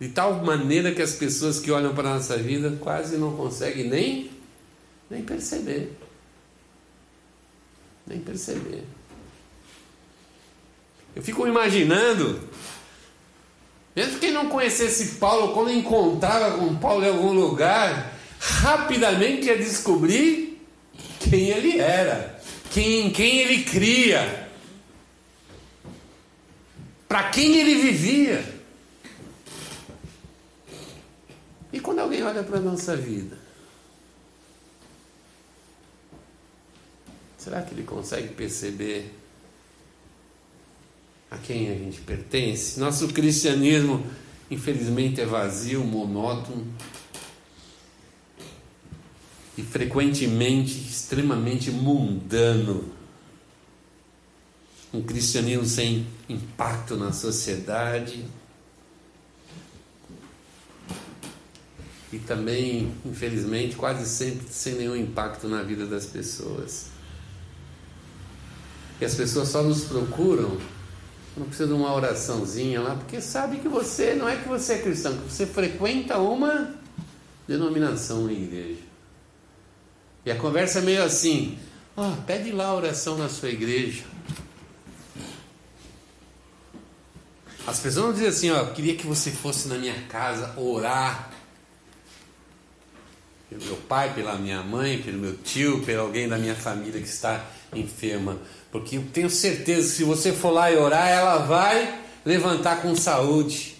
De 0.00 0.08
tal 0.08 0.44
maneira 0.44 0.92
que 0.92 1.00
as 1.00 1.12
pessoas 1.12 1.60
que 1.60 1.70
olham 1.70 1.94
para 1.94 2.10
a 2.10 2.14
nossa 2.14 2.36
vida 2.36 2.76
quase 2.80 3.16
não 3.16 3.36
conseguem 3.36 3.88
nem, 3.88 4.30
nem 5.08 5.22
perceber. 5.22 5.96
Nem 8.04 8.18
perceber. 8.18 8.82
Eu 11.14 11.22
fico 11.22 11.46
imaginando, 11.46 12.48
mesmo 13.94 14.18
quem 14.18 14.32
não 14.32 14.48
conhecesse 14.48 15.16
Paulo, 15.16 15.52
quando 15.52 15.70
encontrava 15.70 16.56
com 16.56 16.74
Paulo 16.76 17.04
em 17.04 17.08
algum 17.08 17.32
lugar, 17.32 18.18
rapidamente 18.38 19.46
ia 19.46 19.56
descobrir 19.56 20.60
quem 21.20 21.50
ele 21.50 21.78
era, 21.78 22.40
quem, 22.70 23.10
quem 23.10 23.38
ele 23.40 23.64
cria, 23.64 24.48
para 27.06 27.28
quem 27.30 27.58
ele 27.58 27.74
vivia. 27.74 28.62
E 31.72 31.78
quando 31.78 32.00
alguém 32.00 32.22
olha 32.22 32.42
para 32.42 32.58
a 32.58 32.60
nossa 32.60 32.96
vida, 32.96 33.38
será 37.36 37.60
que 37.62 37.74
ele 37.74 37.82
consegue 37.82 38.28
perceber 38.28 39.21
a 41.32 41.38
quem 41.38 41.70
a 41.70 41.74
gente 41.74 42.02
pertence. 42.02 42.78
Nosso 42.78 43.08
cristianismo, 43.08 44.04
infelizmente, 44.50 45.18
é 45.18 45.24
vazio, 45.24 45.82
monótono 45.82 46.66
e 49.56 49.62
frequentemente 49.62 50.78
extremamente 50.78 51.70
mundano. 51.70 52.92
Um 54.92 55.02
cristianismo 55.02 55.64
sem 55.64 56.06
impacto 56.28 56.96
na 56.96 57.12
sociedade. 57.12 58.26
E 62.12 62.18
também, 62.18 62.92
infelizmente, 63.06 63.74
quase 63.74 64.06
sempre 64.06 64.52
sem 64.52 64.74
nenhum 64.74 64.94
impacto 64.94 65.48
na 65.48 65.62
vida 65.62 65.86
das 65.86 66.04
pessoas. 66.04 66.88
E 69.00 69.04
as 69.06 69.14
pessoas 69.14 69.48
só 69.48 69.62
nos 69.62 69.84
procuram 69.84 70.58
não 71.36 71.46
precisa 71.46 71.68
de 71.68 71.74
uma 71.74 71.92
oraçãozinha 71.94 72.80
lá, 72.80 72.94
porque 72.94 73.20
sabe 73.20 73.58
que 73.58 73.68
você 73.68 74.14
não 74.14 74.28
é 74.28 74.36
que 74.36 74.48
você 74.48 74.74
é 74.74 74.78
cristão, 74.78 75.16
que 75.16 75.32
você 75.32 75.46
frequenta 75.46 76.18
uma 76.18 76.74
denominação 77.48 78.26
na 78.26 78.32
igreja. 78.32 78.80
E 80.24 80.30
a 80.30 80.36
conversa 80.36 80.78
é 80.78 80.82
meio 80.82 81.02
assim: 81.02 81.58
oh, 81.96 82.12
pede 82.26 82.52
lá 82.52 82.66
a 82.66 82.74
oração 82.74 83.16
na 83.16 83.28
sua 83.28 83.48
igreja. 83.48 84.04
As 87.66 87.78
pessoas 87.78 88.06
não 88.06 88.12
dizem 88.12 88.28
assim, 88.28 88.50
ó, 88.50 88.64
queria 88.72 88.96
que 88.96 89.06
você 89.06 89.30
fosse 89.30 89.68
na 89.68 89.76
minha 89.76 89.94
casa 90.08 90.52
orar 90.58 91.30
pelo 93.48 93.64
meu 93.64 93.76
pai, 93.76 94.12
pela 94.14 94.36
minha 94.36 94.62
mãe, 94.62 95.00
pelo 95.00 95.18
meu 95.18 95.36
tio, 95.36 95.80
por 95.84 95.94
alguém 95.94 96.28
da 96.28 96.38
minha 96.38 96.56
família 96.56 97.00
que 97.00 97.06
está 97.06 97.44
enferma. 97.72 98.38
Porque 98.72 98.96
eu 98.96 99.04
tenho 99.12 99.28
certeza 99.28 99.90
que 99.90 99.96
se 99.96 100.02
você 100.02 100.32
for 100.32 100.50
lá 100.50 100.72
e 100.72 100.78
orar, 100.78 101.06
ela 101.06 101.36
vai 101.38 102.00
levantar 102.24 102.80
com 102.80 102.96
saúde. 102.96 103.76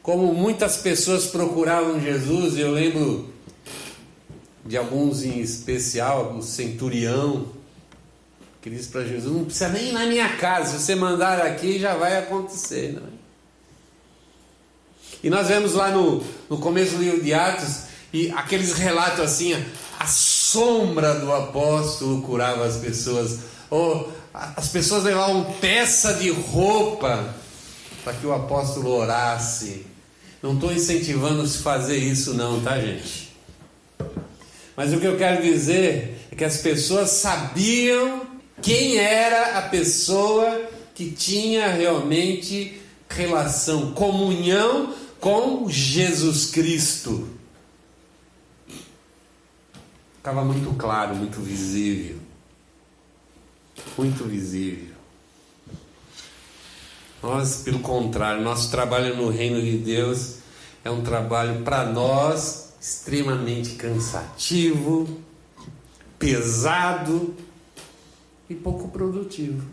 Como 0.00 0.32
muitas 0.32 0.76
pessoas 0.76 1.26
procuravam 1.26 2.00
Jesus, 2.00 2.56
eu 2.56 2.70
lembro 2.70 3.32
de 4.64 4.76
alguns 4.76 5.24
em 5.24 5.40
especial, 5.40 6.36
o 6.36 6.42
centurião, 6.42 7.48
que 8.62 8.70
disse 8.70 8.88
para 8.88 9.04
Jesus: 9.04 9.34
Não 9.34 9.44
precisa 9.44 9.68
nem 9.68 9.88
ir 9.88 9.92
na 9.92 10.06
minha 10.06 10.36
casa, 10.36 10.78
se 10.78 10.84
você 10.84 10.94
mandar 10.94 11.40
aqui 11.40 11.80
já 11.80 11.96
vai 11.96 12.16
acontecer. 12.16 12.92
Não 12.92 13.02
é? 13.02 13.22
E 15.24 15.30
nós 15.30 15.48
vemos 15.48 15.74
lá 15.74 15.90
no, 15.90 16.22
no 16.48 16.58
começo 16.58 16.96
do 16.96 17.02
livro 17.02 17.22
de 17.22 17.34
Atos, 17.34 17.82
e 18.12 18.30
aqueles 18.30 18.72
relatos 18.72 19.20
assim, 19.20 19.54
a 19.98 20.06
sombra 20.06 21.14
do 21.14 21.32
apóstolo 21.32 22.22
curava 22.22 22.64
as 22.64 22.76
pessoas 22.76 23.51
ou 23.72 24.12
as 24.34 24.68
pessoas 24.68 25.04
levavam 25.04 25.44
peça 25.58 26.12
de 26.12 26.28
roupa 26.28 27.34
para 28.04 28.12
que 28.12 28.26
o 28.26 28.34
apóstolo 28.34 28.90
orasse. 28.90 29.86
Não 30.42 30.52
estou 30.52 30.70
incentivando 30.70 31.40
a 31.40 31.48
fazer 31.48 31.96
isso, 31.96 32.34
não, 32.34 32.60
tá, 32.60 32.78
gente? 32.78 33.32
Mas 34.76 34.92
o 34.92 35.00
que 35.00 35.06
eu 35.06 35.16
quero 35.16 35.42
dizer 35.42 36.26
é 36.30 36.36
que 36.36 36.44
as 36.44 36.58
pessoas 36.58 37.12
sabiam 37.12 38.26
quem 38.60 38.98
era 38.98 39.56
a 39.56 39.62
pessoa 39.62 40.68
que 40.94 41.10
tinha 41.10 41.68
realmente 41.68 42.78
relação, 43.08 43.92
comunhão 43.92 44.94
com 45.18 45.66
Jesus 45.70 46.50
Cristo. 46.50 47.26
Ficava 50.18 50.44
muito 50.44 50.76
claro, 50.76 51.16
muito 51.16 51.40
visível 51.40 52.31
muito 53.96 54.24
visível. 54.24 54.94
Nós, 57.22 57.62
pelo 57.62 57.80
contrário, 57.80 58.42
nosso 58.42 58.70
trabalho 58.70 59.16
no 59.16 59.30
reino 59.30 59.62
de 59.62 59.78
Deus 59.78 60.38
é 60.84 60.90
um 60.90 61.02
trabalho 61.02 61.62
para 61.62 61.84
nós 61.84 62.72
extremamente 62.80 63.76
cansativo, 63.76 65.20
pesado 66.18 67.34
e 68.50 68.54
pouco 68.56 68.88
produtivo. 68.88 69.64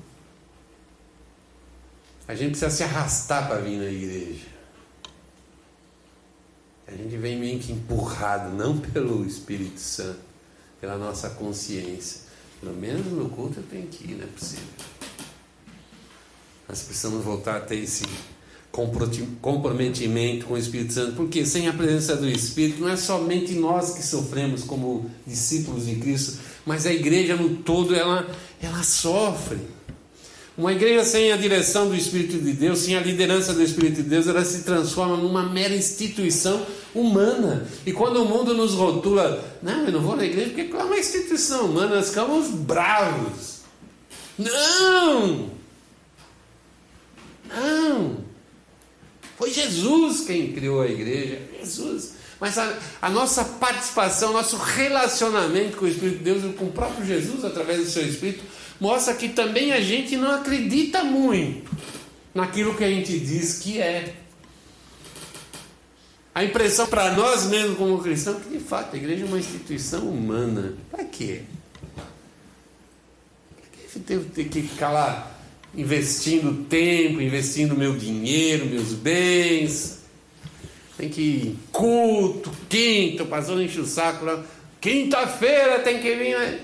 A 2.28 2.36
gente 2.36 2.52
precisa 2.52 2.70
se 2.70 2.84
arrastar 2.84 3.48
para 3.48 3.60
vir 3.60 3.80
na 3.80 3.90
igreja. 3.90 4.46
A 6.88 6.92
gente 6.92 7.18
vem 7.18 7.40
meio 7.40 7.60
que 7.60 7.72
empurrado, 7.72 8.56
não 8.56 8.78
pelo 8.78 9.26
Espírito 9.26 9.80
Santo, 9.80 10.20
pela 10.80 10.98
nossa 10.98 11.32
consciência. 11.32 12.29
Pelo 12.60 12.76
menos 12.76 13.06
no 13.08 13.30
culto 13.30 13.60
eu 13.60 13.64
tenho 13.64 13.88
que 13.88 14.04
ir, 14.04 14.16
não 14.16 14.26
é 14.26 14.28
possível. 14.28 14.66
Nós 16.68 16.82
precisamos 16.84 17.24
voltar 17.24 17.58
a 17.58 17.62
ter 17.62 17.78
esse 17.78 18.04
comprometimento 19.42 20.46
com 20.46 20.54
o 20.54 20.58
Espírito 20.58 20.94
Santo, 20.94 21.14
porque 21.16 21.46
sem 21.46 21.68
a 21.68 21.74
presença 21.74 22.16
do 22.16 22.30
Espírito 22.30 22.82
não 22.82 22.90
é 22.90 22.96
somente 22.96 23.54
nós 23.54 23.96
que 23.96 24.04
sofremos 24.04 24.64
como 24.64 25.10
discípulos 25.26 25.88
de 25.88 25.96
Cristo, 25.96 26.38
mas 26.66 26.86
a 26.86 26.94
igreja 26.94 27.36
no 27.36 27.58
todo 27.58 27.96
ela, 27.96 28.30
ela 28.62 28.84
sofre. 28.84 29.58
Uma 30.56 30.74
igreja 30.74 31.06
sem 31.06 31.32
a 31.32 31.38
direção 31.38 31.88
do 31.88 31.96
Espírito 31.96 32.38
de 32.38 32.52
Deus, 32.52 32.80
sem 32.80 32.96
a 32.96 33.00
liderança 33.00 33.54
do 33.54 33.64
Espírito 33.64 34.04
de 34.04 34.10
Deus, 34.10 34.28
ela 34.28 34.44
se 34.44 34.64
transforma 34.64 35.16
numa 35.16 35.42
mera 35.44 35.74
instituição 35.74 36.64
humana. 36.94 37.68
E 37.86 37.92
quando 37.92 38.24
o 38.24 38.26
mundo 38.26 38.54
nos 38.54 38.74
rotula, 38.74 39.58
não, 39.62 39.86
eu 39.86 39.92
não 39.92 40.02
vou 40.02 40.16
na 40.16 40.26
igreja 40.26 40.52
porque 40.52 40.76
é 40.76 40.84
uma 40.84 40.98
instituição 40.98 41.66
humana, 41.66 41.96
nós 41.96 42.10
ficamos 42.10 42.50
bravos. 42.50 43.60
Não! 44.38 45.50
Não! 47.48 48.18
Foi 49.38 49.52
Jesus 49.52 50.22
quem 50.22 50.52
criou 50.52 50.82
a 50.82 50.88
igreja, 50.88 51.42
Jesus. 51.60 52.20
Mas 52.40 52.58
a, 52.58 52.78
a, 53.02 53.10
nossa 53.10 53.44
participação, 53.44 54.32
nosso 54.32 54.56
relacionamento 54.56 55.78
com 55.78 55.86
o 55.86 55.88
Espírito 55.88 56.18
de 56.20 56.24
Deus, 56.24 56.56
com 56.56 56.66
o 56.66 56.72
próprio 56.72 57.06
Jesus, 57.06 57.44
através 57.44 57.80
do 57.80 57.90
seu 57.90 58.06
Espírito, 58.08 58.44
mostra 58.80 59.14
que 59.14 59.30
também 59.30 59.74
a 59.74 59.82
gente 59.82 60.16
não 60.16 60.32
acredita 60.32 61.04
muito 61.04 61.70
naquilo 62.34 62.76
que 62.76 62.84
a 62.84 62.90
gente 62.90 63.20
diz 63.20 63.60
que 63.60 63.80
é. 63.80 64.16
A 66.40 66.44
impressão 66.46 66.88
para 66.88 67.12
nós 67.12 67.48
mesmos 67.48 67.78
como 67.78 68.02
cristãos 68.02 68.38
é 68.38 68.40
que 68.40 68.58
de 68.58 68.64
fato 68.64 68.96
a 68.96 68.98
igreja 68.98 69.26
é 69.26 69.28
uma 69.28 69.38
instituição 69.38 70.04
humana. 70.04 70.74
Para 70.90 71.04
quê? 71.04 71.42
Por 73.92 74.02
que 74.02 74.20
ter 74.30 74.48
que 74.48 74.62
ficar 74.62 74.90
lá 74.90 75.30
investindo 75.76 76.64
tempo, 76.70 77.22
investindo 77.22 77.76
meu 77.76 77.94
dinheiro, 77.98 78.68
meus 78.68 78.94
bens? 78.94 80.00
Tem 80.98 81.10
que 81.10 81.22
ir 81.22 81.60
culto, 81.74 82.50
quinto, 82.70 83.26
passando 83.26 83.62
enche 83.62 83.82
o 83.82 83.86
saco 83.86 84.24
lá. 84.24 84.42
Quinta-feira 84.80 85.80
tem 85.80 86.00
que 86.00 86.16
vir. 86.16 86.40
Né? 86.40 86.62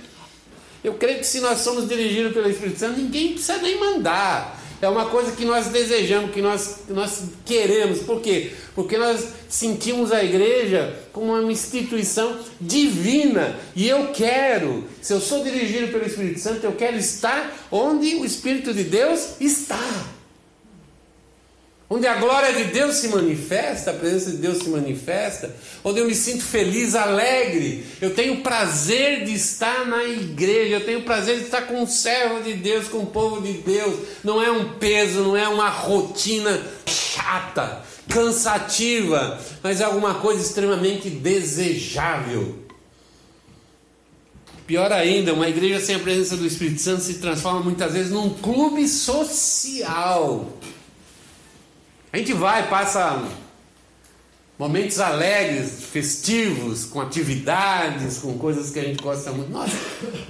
Eu 0.85 0.93
creio 0.93 1.19
que 1.19 1.27
se 1.27 1.41
nós 1.41 1.59
somos 1.59 1.85
dirigidos 1.85 2.31
pelo 2.31 2.49
Espírito 2.49 2.79
Santo, 2.79 2.97
ninguém 2.97 3.33
precisa 3.33 3.57
nem 3.57 3.77
mandar. 3.77 4.57
É 4.81 4.89
uma 4.89 5.05
coisa 5.05 5.31
que 5.31 5.45
nós 5.45 5.67
desejamos, 5.67 6.31
que 6.31 6.41
nós, 6.41 6.79
que 6.85 6.93
nós 6.93 7.23
queremos. 7.45 7.99
Por 7.99 8.21
quê? 8.21 8.51
Porque 8.73 8.97
nós 8.97 9.27
sentimos 9.47 10.11
a 10.11 10.23
igreja 10.23 10.97
como 11.13 11.33
uma 11.33 11.51
instituição 11.51 12.37
divina. 12.59 13.57
E 13.75 13.87
eu 13.87 14.07
quero, 14.07 14.83
se 15.01 15.13
eu 15.13 15.21
sou 15.21 15.43
dirigido 15.43 15.91
pelo 15.91 16.05
Espírito 16.05 16.39
Santo, 16.39 16.63
eu 16.63 16.73
quero 16.73 16.97
estar 16.97 17.67
onde 17.71 18.15
o 18.15 18.25
Espírito 18.25 18.73
de 18.73 18.83
Deus 18.83 19.35
está. 19.39 20.14
Onde 21.89 22.07
a 22.07 22.15
glória 22.15 22.53
de 22.53 22.65
Deus 22.71 22.95
se 22.95 23.09
manifesta, 23.09 23.91
a 23.91 23.93
presença 23.93 24.31
de 24.31 24.37
Deus 24.37 24.57
se 24.57 24.69
manifesta, 24.69 25.55
onde 25.83 25.99
eu 25.99 26.07
me 26.07 26.15
sinto 26.15 26.43
feliz, 26.43 26.95
alegre, 26.95 27.85
eu 28.01 28.13
tenho 28.13 28.41
prazer 28.41 29.23
de 29.23 29.33
estar 29.33 29.85
na 29.85 30.03
igreja, 30.03 30.75
eu 30.75 30.85
tenho 30.85 31.03
prazer 31.03 31.37
de 31.37 31.43
estar 31.45 31.63
com 31.63 31.83
o 31.83 31.87
servo 31.87 32.41
de 32.41 32.53
Deus, 32.53 32.87
com 32.87 32.99
o 32.99 33.07
povo 33.07 33.41
de 33.41 33.53
Deus, 33.53 33.99
não 34.23 34.41
é 34.41 34.49
um 34.49 34.73
peso, 34.73 35.21
não 35.21 35.37
é 35.37 35.47
uma 35.47 35.69
rotina 35.69 36.59
chata, 36.87 37.83
cansativa, 38.09 39.39
mas 39.61 39.79
é 39.79 39.83
alguma 39.83 40.15
coisa 40.15 40.41
extremamente 40.41 41.09
desejável. 41.09 42.65
Pior 44.65 44.91
ainda, 44.91 45.31
uma 45.31 45.47
igreja 45.47 45.79
sem 45.79 45.95
a 45.95 45.99
presença 45.99 46.35
do 46.35 46.47
Espírito 46.47 46.81
Santo 46.81 47.03
se 47.03 47.15
transforma 47.15 47.59
muitas 47.59 47.93
vezes 47.93 48.11
num 48.11 48.31
clube 48.31 48.87
social. 48.87 50.51
A 52.15 52.17
gente 52.17 52.31
vai, 52.31 52.69
passa 52.69 53.29
momentos 54.57 55.01
alegres, 55.01 55.83
festivos, 55.83 56.85
com 56.85 57.01
atividades, 57.01 58.19
com 58.19 58.37
coisas 58.37 58.71
que 58.71 58.79
a 58.79 58.83
gente 58.83 59.03
gosta 59.03 59.33
muito. 59.33 59.51
Nossa, 59.51 59.75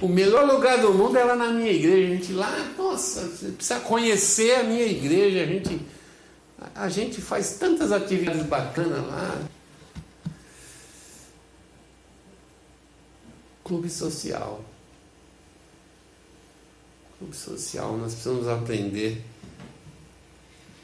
o 0.02 0.08
melhor 0.08 0.52
lugar 0.52 0.80
do 0.80 0.92
mundo 0.92 1.16
é 1.16 1.22
lá 1.22 1.36
na 1.36 1.52
minha 1.52 1.70
igreja. 1.70 2.12
A 2.12 2.16
gente 2.16 2.32
lá, 2.32 2.74
nossa, 2.76 3.28
você 3.28 3.52
precisa 3.52 3.78
conhecer 3.78 4.56
a 4.56 4.64
minha 4.64 4.84
igreja. 4.84 5.44
A 5.44 5.46
gente, 5.46 5.80
a 6.74 6.88
gente 6.88 7.20
faz 7.20 7.52
tantas 7.52 7.92
atividades 7.92 8.42
bacanas 8.42 9.06
lá. 9.06 9.40
Clube 13.62 13.88
social. 13.88 14.60
Clube 17.16 17.36
social, 17.36 17.96
nós 17.96 18.12
precisamos 18.12 18.48
aprender 18.48 19.24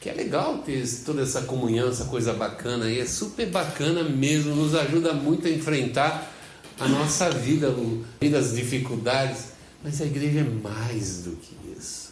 que 0.02 0.10
é 0.10 0.12
legal 0.12 0.58
ter 0.58 0.84
toda 1.04 1.22
essa 1.22 1.42
comunhão, 1.42 1.88
essa 1.88 2.06
coisa 2.06 2.32
bacana 2.32 2.86
aí, 2.86 2.98
é 2.98 3.06
super 3.06 3.48
bacana 3.48 4.02
mesmo, 4.02 4.52
nos 4.52 4.74
ajuda 4.74 5.12
muito 5.12 5.46
a 5.46 5.50
enfrentar 5.50 6.28
a 6.80 6.88
nossa 6.88 7.30
vida, 7.30 7.72
as 8.36 8.52
dificuldades, 8.52 9.52
mas 9.80 10.00
a 10.00 10.04
igreja 10.04 10.40
é 10.40 10.42
mais 10.42 11.22
do 11.22 11.36
que 11.36 11.56
isso. 11.78 12.10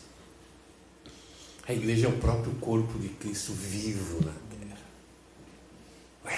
A 1.66 1.72
igreja 1.72 2.06
é 2.06 2.08
o 2.08 2.12
próprio 2.12 2.52
corpo 2.60 2.96
de 2.96 3.08
Cristo 3.08 3.52
vivo 3.52 4.24
na 4.24 4.32
terra. 4.56 4.78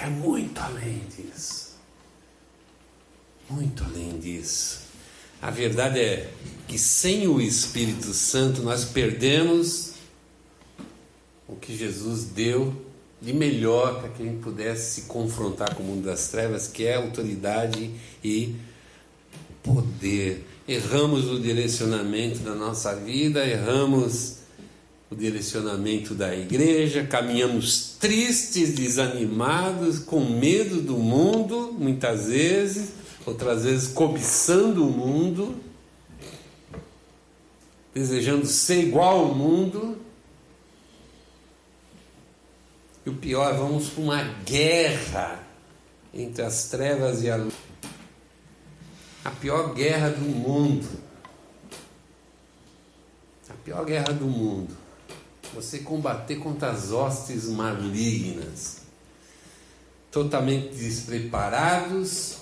É 0.06 0.08
muito 0.08 0.58
além 0.58 1.02
disso. 1.14 1.72
Muito 3.50 3.84
além 3.84 4.18
disso. 4.18 4.80
A 5.42 5.50
verdade 5.50 6.00
é 6.00 6.30
que 6.66 6.78
sem 6.78 7.28
o 7.28 7.42
Espírito 7.42 8.14
Santo 8.14 8.62
nós 8.62 8.86
perdemos 8.86 9.91
o 11.48 11.56
que 11.56 11.76
Jesus 11.76 12.24
deu 12.24 12.72
de 13.20 13.32
melhor 13.32 14.00
para 14.00 14.08
que 14.08 14.22
a 14.22 14.26
gente 14.26 14.42
pudesse 14.42 15.00
se 15.00 15.02
confrontar 15.02 15.74
com 15.74 15.82
o 15.82 15.86
mundo 15.86 16.04
das 16.04 16.28
trevas, 16.28 16.66
que 16.66 16.84
é 16.84 16.96
autoridade 16.96 17.90
e 18.22 18.56
poder. 19.62 20.44
Erramos 20.66 21.30
o 21.30 21.38
direcionamento 21.38 22.40
da 22.40 22.54
nossa 22.54 22.94
vida, 22.96 23.46
erramos 23.46 24.38
o 25.08 25.14
direcionamento 25.14 26.14
da 26.14 26.34
igreja, 26.34 27.04
caminhamos 27.04 27.96
tristes, 28.00 28.74
desanimados, 28.74 30.00
com 30.00 30.20
medo 30.20 30.80
do 30.80 30.96
mundo, 30.96 31.72
muitas 31.78 32.26
vezes, 32.26 32.92
outras 33.24 33.64
vezes 33.64 33.88
cobiçando 33.88 34.84
o 34.84 34.90
mundo, 34.90 35.54
desejando 37.94 38.46
ser 38.46 38.82
igual 38.82 39.20
ao 39.20 39.34
mundo 39.34 39.98
e 43.04 43.10
o 43.10 43.14
pior, 43.14 43.56
vamos 43.56 43.88
para 43.88 44.02
uma 44.02 44.22
guerra 44.44 45.42
entre 46.14 46.42
as 46.42 46.68
trevas 46.68 47.22
e 47.22 47.30
a 47.30 47.36
luz. 47.36 47.54
A 49.24 49.30
pior 49.30 49.74
guerra 49.74 50.10
do 50.10 50.24
mundo. 50.24 50.88
A 53.48 53.54
pior 53.64 53.84
guerra 53.84 54.12
do 54.12 54.26
mundo. 54.26 54.76
Você 55.54 55.80
combater 55.80 56.36
contra 56.36 56.70
as 56.70 56.92
hostes 56.92 57.48
malignas. 57.48 58.82
Totalmente 60.10 60.74
despreparados, 60.74 62.38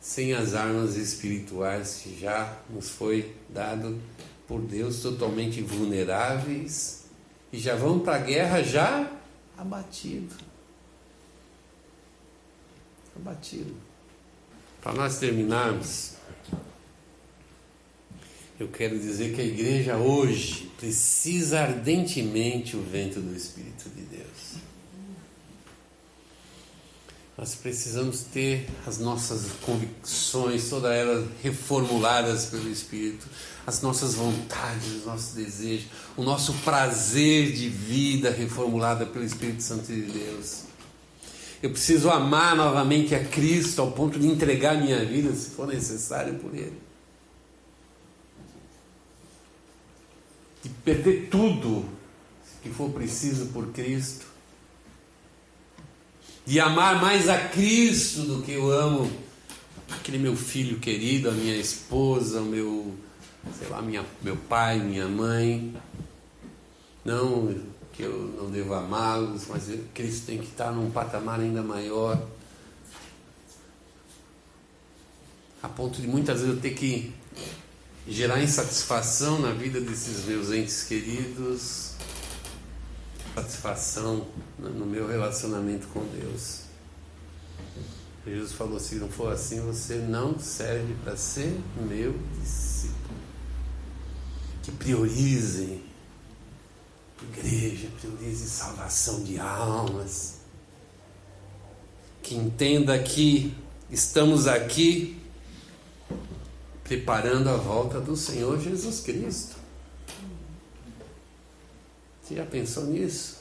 sem 0.00 0.34
as 0.34 0.54
armas 0.54 0.96
espirituais 0.96 2.00
que 2.02 2.18
já 2.18 2.58
nos 2.68 2.90
foi 2.90 3.34
dado 3.48 4.00
por 4.46 4.60
Deus, 4.60 5.00
totalmente 5.00 5.62
vulneráveis, 5.62 7.04
e 7.52 7.58
já 7.58 7.76
vão 7.76 8.00
para 8.00 8.16
a 8.16 8.18
guerra 8.18 8.62
já 8.62 9.19
abatido. 9.60 10.34
Abatido. 13.14 13.74
Para 14.80 14.94
nós 14.94 15.18
terminarmos, 15.18 16.14
eu 18.58 18.68
quero 18.68 18.98
dizer 18.98 19.34
que 19.34 19.40
a 19.40 19.44
igreja 19.44 19.96
hoje 19.98 20.70
precisa 20.78 21.60
ardentemente 21.60 22.76
o 22.76 22.82
vento 22.82 23.20
do 23.20 23.36
Espírito 23.36 23.90
de 23.90 24.02
Deus. 24.02 24.69
Nós 27.40 27.54
precisamos 27.54 28.20
ter 28.20 28.68
as 28.86 28.98
nossas 28.98 29.46
convicções, 29.62 30.68
todas 30.68 30.92
elas 30.92 31.26
reformuladas 31.42 32.44
pelo 32.44 32.68
Espírito, 32.68 33.26
as 33.66 33.80
nossas 33.80 34.14
vontades, 34.14 34.96
os 34.96 35.06
nossos 35.06 35.32
desejos, 35.32 35.86
o 36.18 36.22
nosso 36.22 36.52
prazer 36.62 37.50
de 37.52 37.66
vida 37.66 38.30
reformulada 38.30 39.06
pelo 39.06 39.24
Espírito 39.24 39.62
Santo 39.62 39.86
de 39.86 40.02
Deus. 40.02 40.64
Eu 41.62 41.70
preciso 41.70 42.10
amar 42.10 42.54
novamente 42.54 43.14
a 43.14 43.24
Cristo 43.24 43.80
ao 43.80 43.90
ponto 43.90 44.18
de 44.18 44.26
entregar 44.26 44.76
minha 44.76 45.02
vida, 45.02 45.32
se 45.32 45.48
for 45.48 45.66
necessário, 45.66 46.34
por 46.34 46.54
Ele. 46.54 46.78
De 50.62 50.68
perder 50.68 51.28
tudo 51.30 51.88
que 52.62 52.68
for 52.68 52.90
preciso 52.90 53.46
por 53.46 53.68
Cristo 53.68 54.29
de 56.50 56.58
amar 56.58 57.00
mais 57.00 57.28
a 57.28 57.38
Cristo 57.38 58.22
do 58.22 58.42
que 58.42 58.50
eu 58.50 58.72
amo 58.72 59.08
aquele 59.88 60.18
meu 60.18 60.34
filho 60.34 60.80
querido, 60.80 61.28
a 61.28 61.32
minha 61.32 61.54
esposa, 61.54 62.40
o 62.40 62.44
meu, 62.44 62.92
sei 63.56 63.68
lá, 63.68 63.80
minha, 63.80 64.04
meu 64.20 64.36
pai, 64.36 64.80
minha 64.80 65.06
mãe. 65.06 65.72
Não 67.04 67.54
que 67.92 68.02
eu 68.02 68.34
não 68.36 68.50
devo 68.50 68.74
amá-los, 68.74 69.46
mas 69.48 69.68
Cristo 69.94 70.26
tem 70.26 70.38
que 70.38 70.46
estar 70.46 70.72
num 70.72 70.90
patamar 70.90 71.38
ainda 71.38 71.62
maior. 71.62 72.20
A 75.62 75.68
ponto 75.68 76.02
de 76.02 76.08
muitas 76.08 76.40
vezes 76.40 76.56
eu 76.56 76.60
ter 76.60 76.74
que 76.74 77.12
gerar 78.08 78.42
insatisfação 78.42 79.38
na 79.38 79.52
vida 79.52 79.80
desses 79.80 80.24
meus 80.24 80.50
entes 80.50 80.82
queridos, 80.82 81.92
satisfação 83.34 84.26
no 84.58 84.86
meu 84.86 85.06
relacionamento 85.06 85.86
com 85.88 86.04
Deus. 86.06 86.62
Jesus 88.26 88.52
falou: 88.52 88.78
se 88.78 88.96
não 88.96 89.08
for 89.08 89.32
assim, 89.32 89.60
você 89.60 89.96
não 89.96 90.38
serve 90.38 90.94
para 91.02 91.16
ser 91.16 91.58
meu 91.76 92.14
discípulo. 92.40 93.18
Que 94.62 94.72
priorize 94.72 95.80
igreja, 97.22 97.88
priorize 97.98 98.48
salvação 98.48 99.22
de 99.22 99.38
almas. 99.38 100.40
Que 102.22 102.34
entenda 102.34 102.98
que 102.98 103.56
estamos 103.90 104.46
aqui 104.46 105.18
preparando 106.84 107.48
a 107.48 107.56
volta 107.56 108.00
do 108.00 108.16
Senhor 108.16 108.60
Jesus 108.60 109.00
Cristo. 109.00 109.59
Você 112.30 112.36
já 112.36 112.46
pensou 112.46 112.84
nisso? 112.84 113.38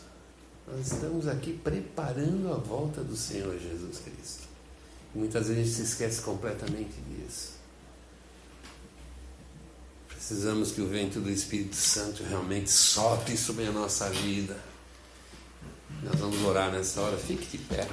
Nós 0.67 0.91
estamos 0.91 1.27
aqui 1.27 1.53
preparando 1.53 2.51
a 2.51 2.55
volta 2.55 3.03
do 3.03 3.15
Senhor 3.15 3.55
Jesus 3.59 3.99
Cristo. 3.99 4.47
Muitas 5.13 5.47
vezes 5.47 5.61
a 5.61 5.63
gente 5.63 5.75
se 5.75 5.83
esquece 5.83 6.21
completamente 6.23 6.95
disso. 7.07 7.51
Precisamos 10.07 10.71
que 10.71 10.81
o 10.81 10.87
vento 10.87 11.19
do 11.19 11.29
Espírito 11.29 11.75
Santo 11.75 12.23
realmente 12.23 12.71
sopre 12.71 13.37
sobre 13.37 13.67
a 13.67 13.71
nossa 13.71 14.09
vida. 14.09 14.57
Nós 16.01 16.19
vamos 16.19 16.41
orar 16.41 16.71
nessa 16.71 16.99
hora. 16.99 17.15
Fique 17.15 17.45
de 17.45 17.63
pé. 17.65 17.87